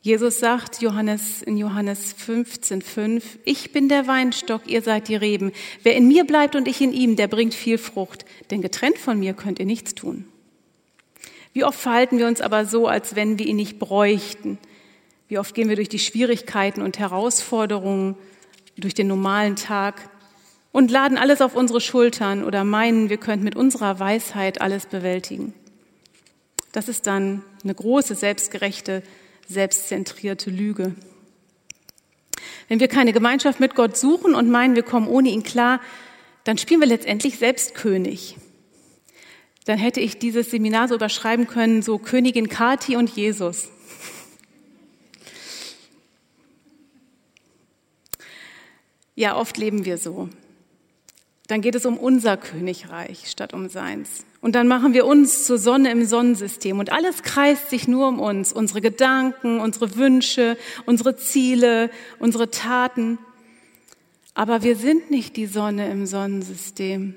Jesus 0.01 0.41
sagt 0.41 0.83
Johannes, 0.83 1.43
in 1.43 1.57
Johannes 1.57 2.13
15, 2.15 2.83
5, 2.83 3.39
ich 3.45 3.73
bin 3.73 3.89
der 3.89 4.09
Weinstock, 4.09 4.67
ihr 4.67 4.83
seid 4.83 5.07
die 5.07 5.15
Reben. 5.15 5.53
Wer 5.85 5.95
in 5.95 6.09
mir 6.09 6.25
bleibt 6.25 6.57
und 6.57 6.67
ich 6.67 6.81
in 6.81 6.93
ihm, 6.93 7.15
der 7.15 7.29
bringt 7.29 7.55
viel 7.55 7.79
Frucht, 7.79 8.25
denn 8.51 8.63
getrennt 8.63 8.99
von 8.99 9.21
mir 9.21 9.33
könnt 9.33 9.61
ihr 9.61 9.67
nichts 9.67 9.95
tun. 9.95 10.25
Wie 11.53 11.63
oft 11.63 11.79
verhalten 11.79 12.19
wir 12.19 12.27
uns 12.27 12.41
aber 12.41 12.67
so, 12.67 12.89
als 12.89 13.15
wenn 13.15 13.39
wir 13.39 13.47
ihn 13.47 13.57
nicht 13.57 13.79
bräuchten? 13.79 14.59
Wie 15.29 15.39
oft 15.39 15.55
gehen 15.55 15.69
wir 15.69 15.77
durch 15.77 15.89
die 15.89 16.01
Schwierigkeiten 16.01 16.83
und 16.83 16.99
Herausforderungen, 16.99 18.17
durch 18.77 18.95
den 18.95 19.07
normalen 19.07 19.55
Tag 19.55 20.11
und 20.73 20.91
laden 20.91 21.19
alles 21.19 21.41
auf 21.41 21.55
unsere 21.55 21.81
Schultern 21.81 22.43
oder 22.43 22.65
meinen, 22.65 23.11
wir 23.11 23.19
könnten 23.19 23.45
mit 23.45 23.57
unserer 23.57 24.01
Weisheit 24.01 24.61
alles 24.61 24.87
bewältigen. 24.87 25.55
Das 26.73 26.89
ist 26.89 27.07
dann 27.07 27.43
eine 27.63 27.75
große, 27.75 28.15
selbstgerechte 28.15 29.03
selbstzentrierte 29.49 30.51
Lüge. 30.51 30.95
Wenn 32.69 32.81
wir 32.81 32.89
keine 32.89 33.13
Gemeinschaft 33.13 33.61
mit 33.61 33.75
Gott 33.75 33.97
suchen 33.97 34.35
und 34.35 34.51
meinen, 34.51 34.75
wir 34.75 34.83
kommen 34.83 35.09
ohne 35.09 35.29
ihn 35.29 35.43
klar, 35.43 35.81
dann 36.45 36.59
spielen 36.59 36.81
wir 36.81 36.89
letztendlich 36.89 37.39
selbst 37.39 37.75
König. 37.75 38.37
Dann 39.65 39.79
hätte 39.79 40.01
ich 40.01 40.19
dieses 40.19 40.51
Seminar 40.51 40.89
so 40.89 40.95
überschreiben 40.95 41.47
können, 41.47 41.83
so 41.83 41.99
Königin 41.99 42.49
Kati 42.49 42.97
und 42.97 43.11
Jesus. 43.11 43.69
Ja, 49.15 49.37
oft 49.37 49.59
leben 49.59 49.85
wir 49.85 49.99
so. 49.99 50.31
Dann 51.53 51.61
geht 51.61 51.75
es 51.75 51.85
um 51.85 51.99
unser 51.99 52.39
Königreich 52.39 53.29
statt 53.29 53.53
um 53.53 53.69
seins. 53.69 54.25
Und 54.41 54.55
dann 54.55 54.69
machen 54.69 54.95
wir 54.95 55.05
uns 55.05 55.45
zur 55.45 55.59
Sonne 55.59 55.91
im 55.91 56.07
Sonnensystem 56.07 56.79
und 56.79 56.91
alles 56.91 57.23
kreist 57.23 57.69
sich 57.69 57.87
nur 57.87 58.09
um 58.09 58.21
uns, 58.21 58.55
unsere 58.55 58.81
Gedanken, 58.81 59.61
unsere 59.61 59.97
Wünsche, 59.97 60.57
unsere 60.87 61.15
Ziele, 61.19 61.91
unsere 62.19 62.51
Taten. 62.51 63.19
Aber 64.33 64.63
wir 64.63 64.77
sind 64.77 65.11
nicht 65.11 65.37
die 65.37 65.45
Sonne 65.45 65.91
im 65.91 66.07
Sonnensystem, 66.07 67.17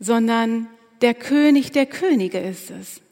sondern 0.00 0.66
der 1.02 1.12
König 1.12 1.70
der 1.70 1.84
Könige 1.84 2.38
ist 2.38 2.70
es. 2.70 3.02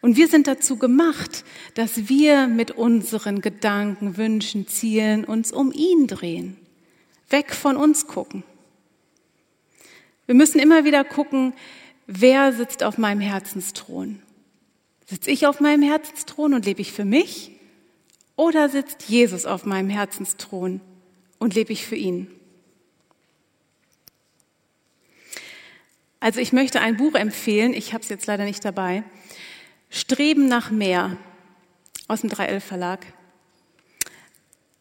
Und 0.00 0.16
wir 0.16 0.26
sind 0.26 0.48
dazu 0.48 0.78
gemacht, 0.78 1.44
dass 1.74 2.08
wir 2.08 2.48
mit 2.48 2.72
unseren 2.72 3.40
Gedanken, 3.40 4.16
Wünschen, 4.16 4.66
Zielen 4.66 5.24
uns 5.24 5.52
um 5.52 5.70
ihn 5.70 6.08
drehen, 6.08 6.56
weg 7.30 7.54
von 7.54 7.76
uns 7.76 8.08
gucken. 8.08 8.42
Wir 10.28 10.34
müssen 10.34 10.58
immer 10.58 10.84
wieder 10.84 11.04
gucken, 11.04 11.54
wer 12.06 12.52
sitzt 12.52 12.82
auf 12.82 12.98
meinem 12.98 13.22
Herzensthron. 13.22 14.20
Sitze 15.06 15.30
ich 15.30 15.46
auf 15.46 15.58
meinem 15.58 15.82
Herzensthron 15.82 16.52
und 16.52 16.66
lebe 16.66 16.82
ich 16.82 16.92
für 16.92 17.06
mich? 17.06 17.52
Oder 18.36 18.68
sitzt 18.68 19.04
Jesus 19.04 19.46
auf 19.46 19.64
meinem 19.64 19.88
Herzensthron 19.88 20.82
und 21.38 21.54
lebe 21.54 21.72
ich 21.72 21.86
für 21.86 21.96
ihn? 21.96 22.30
Also 26.20 26.40
ich 26.40 26.52
möchte 26.52 26.82
ein 26.82 26.98
Buch 26.98 27.14
empfehlen, 27.14 27.72
ich 27.72 27.94
habe 27.94 28.02
es 28.02 28.10
jetzt 28.10 28.26
leider 28.26 28.44
nicht 28.44 28.62
dabei. 28.66 29.04
Streben 29.88 30.46
nach 30.46 30.70
mehr 30.70 31.16
aus 32.06 32.20
dem 32.20 32.28
3L 32.28 32.60
Verlag. 32.60 33.06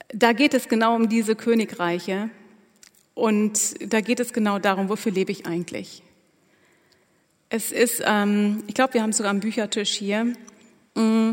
Da 0.10 0.34
geht 0.34 0.54
es 0.54 0.68
genau 0.68 0.94
um 0.94 1.08
diese 1.08 1.38
Königreiche 1.38 2.30
und 3.18 3.92
da 3.92 4.00
geht 4.02 4.20
es 4.20 4.32
genau 4.32 4.60
darum, 4.60 4.90
wofür 4.90 5.12
lebe 5.12 5.32
ich 5.32 5.48
eigentlich. 5.48 6.04
Es 7.50 7.72
ist, 7.72 8.04
ähm, 8.06 8.64
ich 8.68 8.76
glaube, 8.76 8.94
wir 8.94 9.02
haben 9.02 9.10
es 9.10 9.18
sogar 9.18 9.32
am 9.32 9.40
Büchertisch 9.40 9.90
hier. 9.90 10.34
Mm, 10.94 11.32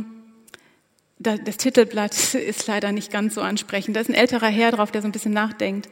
das 1.18 1.58
Titelblatt 1.58 2.34
ist 2.34 2.66
leider 2.66 2.90
nicht 2.90 3.12
ganz 3.12 3.34
so 3.34 3.42
ansprechend. 3.42 3.96
Da 3.96 4.00
ist 4.00 4.08
ein 4.08 4.14
älterer 4.14 4.46
Herr 4.46 4.70
drauf, 4.70 4.92
der 4.92 5.02
so 5.02 5.08
ein 5.08 5.12
bisschen 5.12 5.34
nachdenkt. 5.34 5.90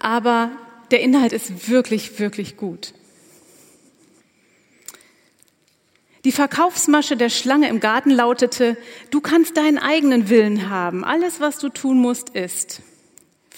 Aber 0.00 0.50
der 0.90 1.02
Inhalt 1.02 1.32
ist 1.32 1.68
wirklich, 1.68 2.18
wirklich 2.18 2.56
gut. 2.56 2.92
Die 6.24 6.32
Verkaufsmasche 6.32 7.16
der 7.16 7.28
Schlange 7.28 7.68
im 7.68 7.78
Garten 7.78 8.10
lautete, 8.10 8.76
du 9.12 9.20
kannst 9.20 9.56
deinen 9.56 9.78
eigenen 9.78 10.28
Willen 10.28 10.68
haben. 10.68 11.04
Alles, 11.04 11.38
was 11.38 11.60
du 11.60 11.68
tun 11.68 12.00
musst, 12.00 12.30
ist. 12.30 12.82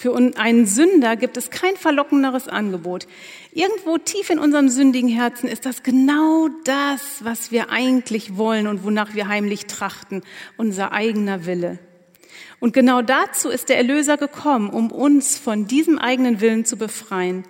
Für 0.01 0.15
einen 0.15 0.65
Sünder 0.65 1.15
gibt 1.15 1.37
es 1.37 1.51
kein 1.51 1.75
verlockenderes 1.75 2.47
Angebot. 2.47 3.05
Irgendwo 3.53 3.99
tief 3.99 4.31
in 4.31 4.39
unserem 4.39 4.67
sündigen 4.67 5.07
Herzen 5.07 5.47
ist 5.47 5.67
das 5.67 5.83
genau 5.83 6.49
das, 6.63 7.23
was 7.23 7.51
wir 7.51 7.69
eigentlich 7.69 8.35
wollen 8.35 8.65
und 8.65 8.83
wonach 8.83 9.13
wir 9.13 9.27
heimlich 9.27 9.67
trachten, 9.67 10.23
unser 10.57 10.91
eigener 10.91 11.45
Wille. 11.45 11.77
Und 12.59 12.73
genau 12.73 13.03
dazu 13.03 13.49
ist 13.49 13.69
der 13.69 13.77
Erlöser 13.77 14.17
gekommen, 14.17 14.71
um 14.71 14.91
uns 14.91 15.37
von 15.37 15.67
diesem 15.67 15.99
eigenen 15.99 16.41
Willen 16.41 16.65
zu 16.65 16.77
befreien. 16.77 17.43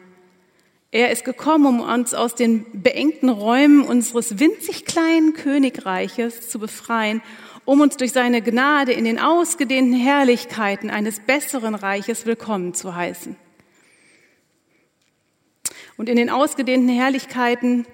Er 0.93 1.10
ist 1.10 1.24
gekommen, 1.24 1.66
um 1.66 1.80
uns 1.80 2.14
aus 2.14 2.36
den 2.36 2.66
beengten 2.74 3.30
Räumen 3.30 3.86
unseres 3.86 4.39
winzig 4.39 4.84
kleinen 4.84 5.32
Königreiches 5.32 6.49
zu 6.49 6.60
befreien, 6.60 7.22
um 7.72 7.80
uns 7.80 7.95
durch 7.95 8.11
seine 8.11 8.41
Gnade 8.41 8.91
in 8.91 9.05
den 9.05 9.17
ausgedehnten 9.17 9.93
Herrlichkeiten 9.93 10.89
eines 10.89 11.22
besseren 11.22 11.74
Reiches 11.74 12.26
willkommen 12.26 12.74
zu 12.74 12.95
heißen. 12.95 13.38
Und 15.95 16.09
in 16.09 16.17
den 16.17 16.30
ausgedehnten 16.30 16.89
Herrlichkeiten, 16.89 17.86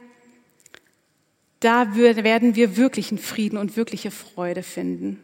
da 1.59 1.95
werden 1.95 2.55
wir 2.55 2.75
wirklichen 2.75 3.19
Frieden 3.19 3.59
und 3.59 3.77
wirkliche 3.77 4.09
Freude 4.09 4.63
finden. 4.63 5.23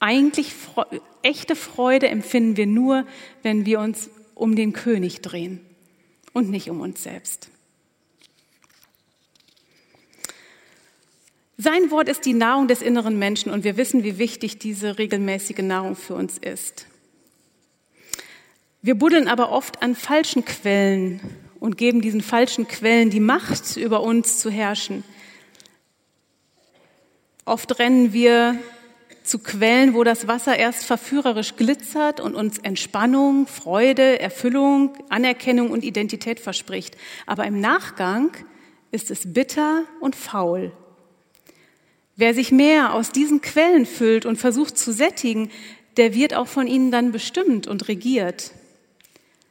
Eigentlich 0.00 0.54
echte 1.20 1.54
Freude 1.54 2.08
empfinden 2.08 2.56
wir 2.56 2.66
nur, 2.66 3.06
wenn 3.42 3.66
wir 3.66 3.78
uns 3.78 4.08
um 4.34 4.56
den 4.56 4.72
König 4.72 5.20
drehen 5.20 5.60
und 6.32 6.48
nicht 6.48 6.70
um 6.70 6.80
uns 6.80 7.02
selbst. 7.02 7.50
Sein 11.56 11.90
Wort 11.90 12.08
ist 12.08 12.26
die 12.26 12.32
Nahrung 12.32 12.66
des 12.66 12.82
inneren 12.82 13.18
Menschen 13.18 13.52
und 13.52 13.62
wir 13.62 13.76
wissen, 13.76 14.02
wie 14.02 14.18
wichtig 14.18 14.58
diese 14.58 14.98
regelmäßige 14.98 15.58
Nahrung 15.58 15.94
für 15.94 16.14
uns 16.14 16.38
ist. 16.38 16.86
Wir 18.82 18.96
buddeln 18.96 19.28
aber 19.28 19.52
oft 19.52 19.82
an 19.82 19.94
falschen 19.94 20.44
Quellen 20.44 21.20
und 21.60 21.78
geben 21.78 22.00
diesen 22.00 22.20
falschen 22.20 22.66
Quellen 22.66 23.08
die 23.08 23.20
Macht, 23.20 23.76
über 23.76 24.02
uns 24.02 24.38
zu 24.40 24.50
herrschen. 24.50 25.04
Oft 27.44 27.78
rennen 27.78 28.12
wir 28.12 28.58
zu 29.22 29.38
Quellen, 29.38 29.94
wo 29.94 30.04
das 30.04 30.26
Wasser 30.26 30.58
erst 30.58 30.84
verführerisch 30.84 31.56
glitzert 31.56 32.20
und 32.20 32.34
uns 32.34 32.58
Entspannung, 32.58 33.46
Freude, 33.46 34.20
Erfüllung, 34.20 34.98
Anerkennung 35.08 35.70
und 35.70 35.84
Identität 35.84 36.40
verspricht. 36.40 36.96
Aber 37.26 37.46
im 37.46 37.60
Nachgang 37.60 38.32
ist 38.90 39.10
es 39.10 39.32
bitter 39.32 39.84
und 40.00 40.16
faul. 40.16 40.72
Wer 42.16 42.34
sich 42.34 42.52
mehr 42.52 42.94
aus 42.94 43.10
diesen 43.10 43.40
Quellen 43.40 43.86
füllt 43.86 44.24
und 44.26 44.36
versucht 44.36 44.78
zu 44.78 44.92
sättigen, 44.92 45.50
der 45.96 46.14
wird 46.14 46.34
auch 46.34 46.46
von 46.46 46.66
ihnen 46.66 46.90
dann 46.90 47.12
bestimmt 47.12 47.66
und 47.66 47.88
regiert. 47.88 48.52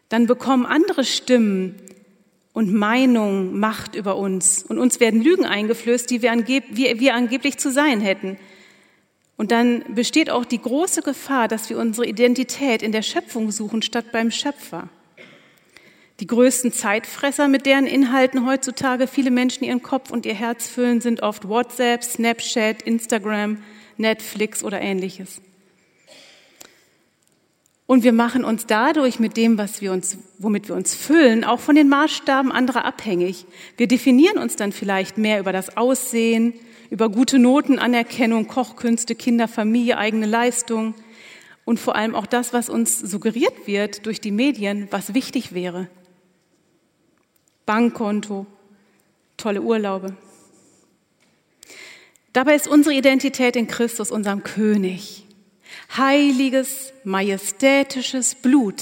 Dann 0.09 0.28
bekommen 0.28 0.66
andere 0.66 1.03
Stimmen 1.03 1.76
und 2.53 2.74
Meinungen 2.74 3.59
Macht 3.59 3.95
über 3.95 4.16
uns 4.16 4.64
und 4.64 4.78
uns 4.78 4.99
werden 4.99 5.22
Lügen 5.22 5.45
eingeflößt, 5.45 6.09
die 6.09 6.22
wir, 6.22 6.32
angeb 6.32 6.64
wir, 6.70 6.99
wir 6.99 7.16
angeblich 7.16 7.57
zu 7.57 7.72
sein 7.72 7.99
hätten. 7.99 8.38
Und 9.36 9.51
dann 9.51 9.84
besteht 9.95 10.30
auch 10.30 10.45
die 10.45 10.61
große 10.61 11.01
Gefahr, 11.01 11.47
dass 11.47 11.70
wir 11.70 11.78
unsere 11.78 12.07
Identität 12.07 12.82
in 12.82 12.91
der 12.91 13.01
Schöpfung 13.01 13.51
suchen 13.51 13.82
statt 13.82 14.05
beim 14.11 14.30
Schöpfer. 14.30 14.88
Die 16.24 16.28
größten 16.28 16.71
Zeitfresser, 16.71 17.49
mit 17.49 17.65
deren 17.65 17.86
Inhalten 17.86 18.45
heutzutage 18.47 19.07
viele 19.07 19.30
Menschen 19.30 19.65
ihren 19.65 19.84
Kopf 19.84 20.09
und 20.09 20.26
ihr 20.26 20.34
Herz 20.34 20.69
füllen, 20.69 21.01
sind 21.01 21.21
oft 21.21 21.49
WhatsApp, 21.49 22.01
Snapchat, 22.01 22.82
Instagram, 22.82 23.57
Netflix 23.97 24.63
oder 24.63 24.80
ähnliches. 24.80 25.41
Und 27.88 28.05
wir 28.05 28.13
machen 28.13 28.45
uns 28.45 28.65
dadurch 28.65 29.19
mit 29.19 29.36
dem, 29.36 29.57
was 29.57 29.82
wir 29.82 29.91
uns, 29.91 30.17
womit 30.39 30.69
wir 30.69 30.76
uns 30.76 30.95
füllen, 30.95 31.43
auch 31.43 31.59
von 31.59 31.76
den 31.76 31.89
Maßstaben 31.89 32.53
anderer 32.53 32.86
abhängig. 32.86 33.45
Wir 33.76 33.89
definieren 33.89 34.38
uns 34.38 34.55
dann 34.55 34.71
vielleicht 34.71 35.17
mehr 35.17 35.41
über 35.41 35.51
das 35.51 35.76
Aussehen, 35.76 36.53
über 36.89 37.09
gute 37.09 37.38
Noten, 37.38 37.80
Anerkennung, 37.80 38.47
Kochkünste, 38.47 39.15
Kinder, 39.15 39.49
Familie, 39.49 39.97
eigene 39.97 40.28
Leistung 40.28 40.95
und 41.65 41.82
vor 41.82 41.97
allem 41.97 42.15
auch 42.15 42.28
das, 42.28 42.53
was 42.53 42.69
uns 42.69 42.97
suggeriert 42.97 43.67
wird 43.67 44.05
durch 44.05 44.21
die 44.21 44.32
Medien, 44.32 44.88
was 44.89 45.13
wichtig 45.13 45.53
wäre. 45.53 45.89
Bankkonto, 47.66 48.45
tolle 49.38 49.61
Urlaube. 49.61 50.16
Dabei 52.34 52.55
ist 52.55 52.68
unsere 52.68 52.95
Identität 52.95 53.55
in 53.55 53.68
Christus, 53.68 54.11
unserem 54.11 54.43
König. 54.43 55.26
Heiliges, 55.95 56.93
majestätisches 57.03 58.36
Blut 58.36 58.82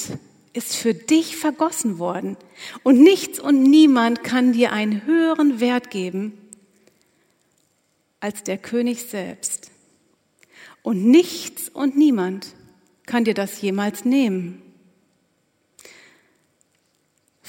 ist 0.54 0.76
für 0.76 0.94
dich 0.94 1.38
vergossen 1.38 2.00
worden. 2.00 2.38
Und 2.84 3.02
nichts 3.02 3.40
und 3.40 3.64
niemand 3.64 4.24
kann 4.24 4.54
dir 4.54 4.72
einen 4.72 5.06
höheren 5.06 5.60
Wert 5.60 5.90
geben 5.90 6.38
als 8.20 8.44
der 8.44 8.58
König 8.58 9.04
selbst. 9.04 9.72
Und 10.84 11.06
nichts 11.06 11.70
und 11.70 11.98
niemand 11.98 12.54
kann 13.06 13.24
dir 13.24 13.34
das 13.34 13.62
jemals 13.62 14.06
nehmen. 14.06 14.62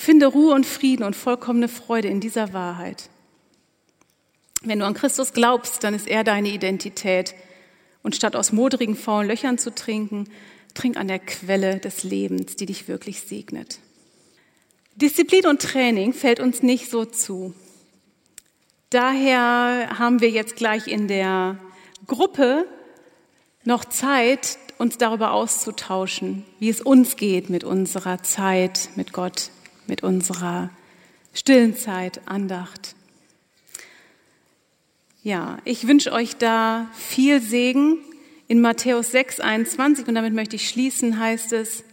Finde 0.03 0.27
Ruhe 0.27 0.53
und 0.53 0.67
Frieden 0.67 1.05
und 1.05 1.15
vollkommene 1.15 1.69
Freude 1.69 2.09
in 2.09 2.19
dieser 2.19 2.53
Wahrheit. 2.53 3.09
Wenn 4.63 4.81
du 4.81 4.85
an 4.85 4.95
Christus 4.95 5.33
glaubst, 5.33 5.85
dann 5.85 5.95
ist 5.95 6.09
er 6.09 6.25
deine 6.25 6.49
Identität. 6.49 7.37
Und 8.03 8.17
statt 8.17 8.35
aus 8.35 8.51
modrigen, 8.51 8.97
faulen 8.97 9.29
Löchern 9.29 9.59
zu 9.59 9.73
trinken, 9.73 10.29
trink 10.75 10.97
an 10.97 11.07
der 11.07 11.21
Quelle 11.21 11.79
des 11.79 12.03
Lebens, 12.03 12.57
die 12.57 12.67
dich 12.67 12.89
wirklich 12.89 13.21
segnet. 13.21 13.79
Disziplin 14.97 15.47
und 15.47 15.63
Training 15.63 16.15
fällt 16.15 16.41
uns 16.41 16.65
nicht 16.65 16.91
so 16.91 17.05
zu. 17.05 17.55
Daher 18.91 20.01
haben 20.01 20.21
wir 20.21 20.31
jetzt 20.31 20.57
gleich 20.57 20.89
in 20.89 21.07
der 21.07 21.61
Gruppe 22.09 22.67
noch 23.63 23.85
Zeit, 23.85 24.59
uns 24.79 24.99
darüber 24.99 25.31
auszutauschen, 25.31 26.45
wie 26.59 26.71
es 26.71 26.81
uns 26.81 27.15
geht 27.15 27.51
mit 27.51 27.63
unserer 27.63 28.25
Zeit 28.25 28.89
mit 28.97 29.13
Gott, 29.13 29.53
mit 29.87 30.03
unserer 30.03 30.71
stillen 31.33 31.77
Zeit, 31.77 32.21
Andacht. 32.27 32.95
Ja, 35.23 35.59
ich 35.65 35.87
wünsche 35.87 36.13
euch 36.13 36.37
da 36.37 36.89
viel 36.95 37.41
Segen. 37.41 37.99
In 38.49 38.61
Matthäus 38.61 39.13
6, 39.13 39.41
21, 39.41 40.07
und 40.09 40.15
damit 40.15 40.35
möchte 40.35 40.57
ich 40.57 40.69
schließen, 40.69 41.19
heißt 41.19 41.55
es, 41.55 41.85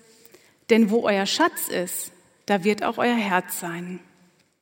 denn 0.70 0.90
wo 0.90 1.04
euer 1.04 1.26
Schatz 1.26 1.70
ist, 1.70 2.12
da 2.48 2.66
wird 2.66 2.84
auch 2.84 2.98
euer 2.98 3.16
Herz 3.16 3.60
sein. 3.60 4.00